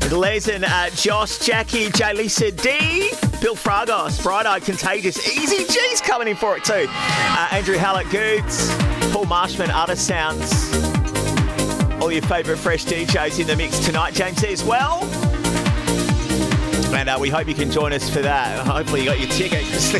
With 0.00 0.48
uh, 0.48 0.90
Josh, 0.90 1.38
Jackie, 1.40 1.90
J. 1.90 2.14
Lisa 2.14 2.50
D, 2.50 3.10
Bill 3.42 3.54
Fragos, 3.54 4.22
Bright 4.22 4.46
Eyed 4.46 4.62
Contagious, 4.62 5.28
Easy 5.28 5.64
G's 5.70 6.00
coming 6.00 6.28
in 6.28 6.36
for 6.36 6.56
it 6.56 6.64
too. 6.64 6.86
Uh, 6.88 7.48
Andrew 7.52 7.76
Hallett 7.76 8.08
Goods, 8.08 8.74
Paul 9.12 9.26
Marshman, 9.26 9.70
Other 9.70 9.96
Sounds. 9.96 10.74
All 12.00 12.10
your 12.10 12.22
favourite 12.22 12.58
Fresh 12.58 12.86
DJs 12.86 13.40
in 13.40 13.46
the 13.46 13.56
mix 13.56 13.78
tonight. 13.84 14.14
James 14.14 14.42
as 14.42 14.64
well. 14.64 15.04
And 16.94 17.10
uh, 17.10 17.18
we 17.20 17.28
hope 17.28 17.46
you 17.46 17.54
can 17.54 17.70
join 17.70 17.92
us 17.92 18.08
for 18.08 18.22
that. 18.22 18.66
Hopefully 18.66 19.00
you 19.00 19.06
got 19.06 19.18
your 19.18 19.28
ticket 19.28 19.66
because 19.66 19.92
the, 19.92 19.98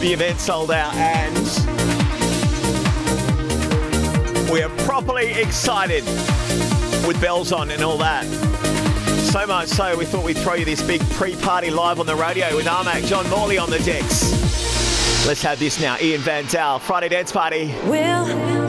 the 0.00 0.12
event 0.12 0.38
sold 0.40 0.70
out 0.70 0.94
and 0.94 1.79
we 4.50 4.62
are 4.62 4.68
properly 4.84 5.30
excited 5.32 6.04
with 7.06 7.20
bells 7.20 7.52
on 7.52 7.70
and 7.70 7.82
all 7.82 7.98
that. 7.98 8.24
So 9.30 9.46
much 9.46 9.68
so 9.68 9.96
we 9.96 10.04
thought 10.04 10.24
we'd 10.24 10.38
throw 10.38 10.54
you 10.54 10.64
this 10.64 10.82
big 10.82 11.00
pre-party 11.10 11.70
live 11.70 12.00
on 12.00 12.06
the 12.06 12.16
radio 12.16 12.54
with 12.56 12.66
RMac 12.66 13.06
John 13.06 13.28
Morley 13.30 13.58
on 13.58 13.70
the 13.70 13.78
decks. 13.80 15.26
Let's 15.26 15.42
have 15.42 15.58
this 15.58 15.80
now. 15.80 15.98
Ian 16.00 16.20
Van 16.22 16.46
Dahl, 16.46 16.78
Friday 16.78 17.08
Dance 17.08 17.30
Party. 17.30 17.74
Will 17.84 18.59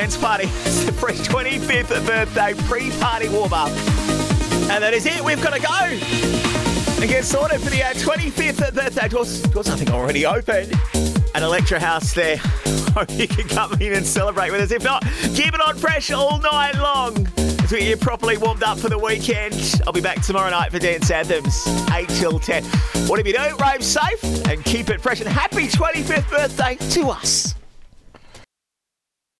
Dance 0.00 0.16
Party. 0.16 0.44
It's 0.46 0.84
the 0.86 0.92
Fresh 0.92 1.18
25th 1.18 2.06
birthday 2.06 2.54
pre-party 2.66 3.28
warm-up. 3.28 3.68
And 4.70 4.82
that 4.82 4.94
is 4.94 5.04
it. 5.04 5.22
We've 5.22 5.42
got 5.42 5.52
to 5.52 5.60
go 5.60 5.68
and 7.02 7.06
get 7.06 7.22
sorted 7.22 7.60
for 7.60 7.68
the 7.68 7.82
uh, 7.82 7.92
25th 7.92 8.74
birthday. 8.74 9.08
Doors, 9.08 9.42
doors, 9.42 9.68
I 9.68 9.76
think, 9.76 9.90
already 9.90 10.24
open 10.24 10.70
at 11.34 11.42
Electra 11.42 11.78
House 11.78 12.14
there. 12.14 12.38
Hope 12.94 13.10
you 13.10 13.28
can 13.28 13.46
come 13.46 13.74
in 13.74 13.92
and 13.92 14.06
celebrate 14.06 14.50
with 14.50 14.62
us. 14.62 14.70
If 14.70 14.84
not, 14.84 15.02
keep 15.34 15.52
it 15.52 15.60
on 15.60 15.76
fresh 15.76 16.10
all 16.10 16.38
night 16.38 16.76
long 16.76 17.28
as 17.36 17.70
we 17.70 17.86
you 17.86 17.98
properly 17.98 18.38
warmed 18.38 18.62
up 18.62 18.78
for 18.78 18.88
the 18.88 18.98
weekend. 18.98 19.82
I'll 19.86 19.92
be 19.92 20.00
back 20.00 20.22
tomorrow 20.22 20.48
night 20.48 20.72
for 20.72 20.78
Dance 20.78 21.10
Anthems, 21.10 21.66
8 21.92 22.08
till 22.08 22.38
10. 22.38 22.64
Whatever 23.06 23.28
you 23.28 23.34
do, 23.34 23.56
rave 23.62 23.84
safe 23.84 24.46
and 24.48 24.64
keep 24.64 24.88
it 24.88 25.02
fresh. 25.02 25.20
And 25.20 25.28
happy 25.28 25.68
25th 25.68 26.30
birthday 26.30 26.76
to 26.92 27.10
us. 27.10 27.54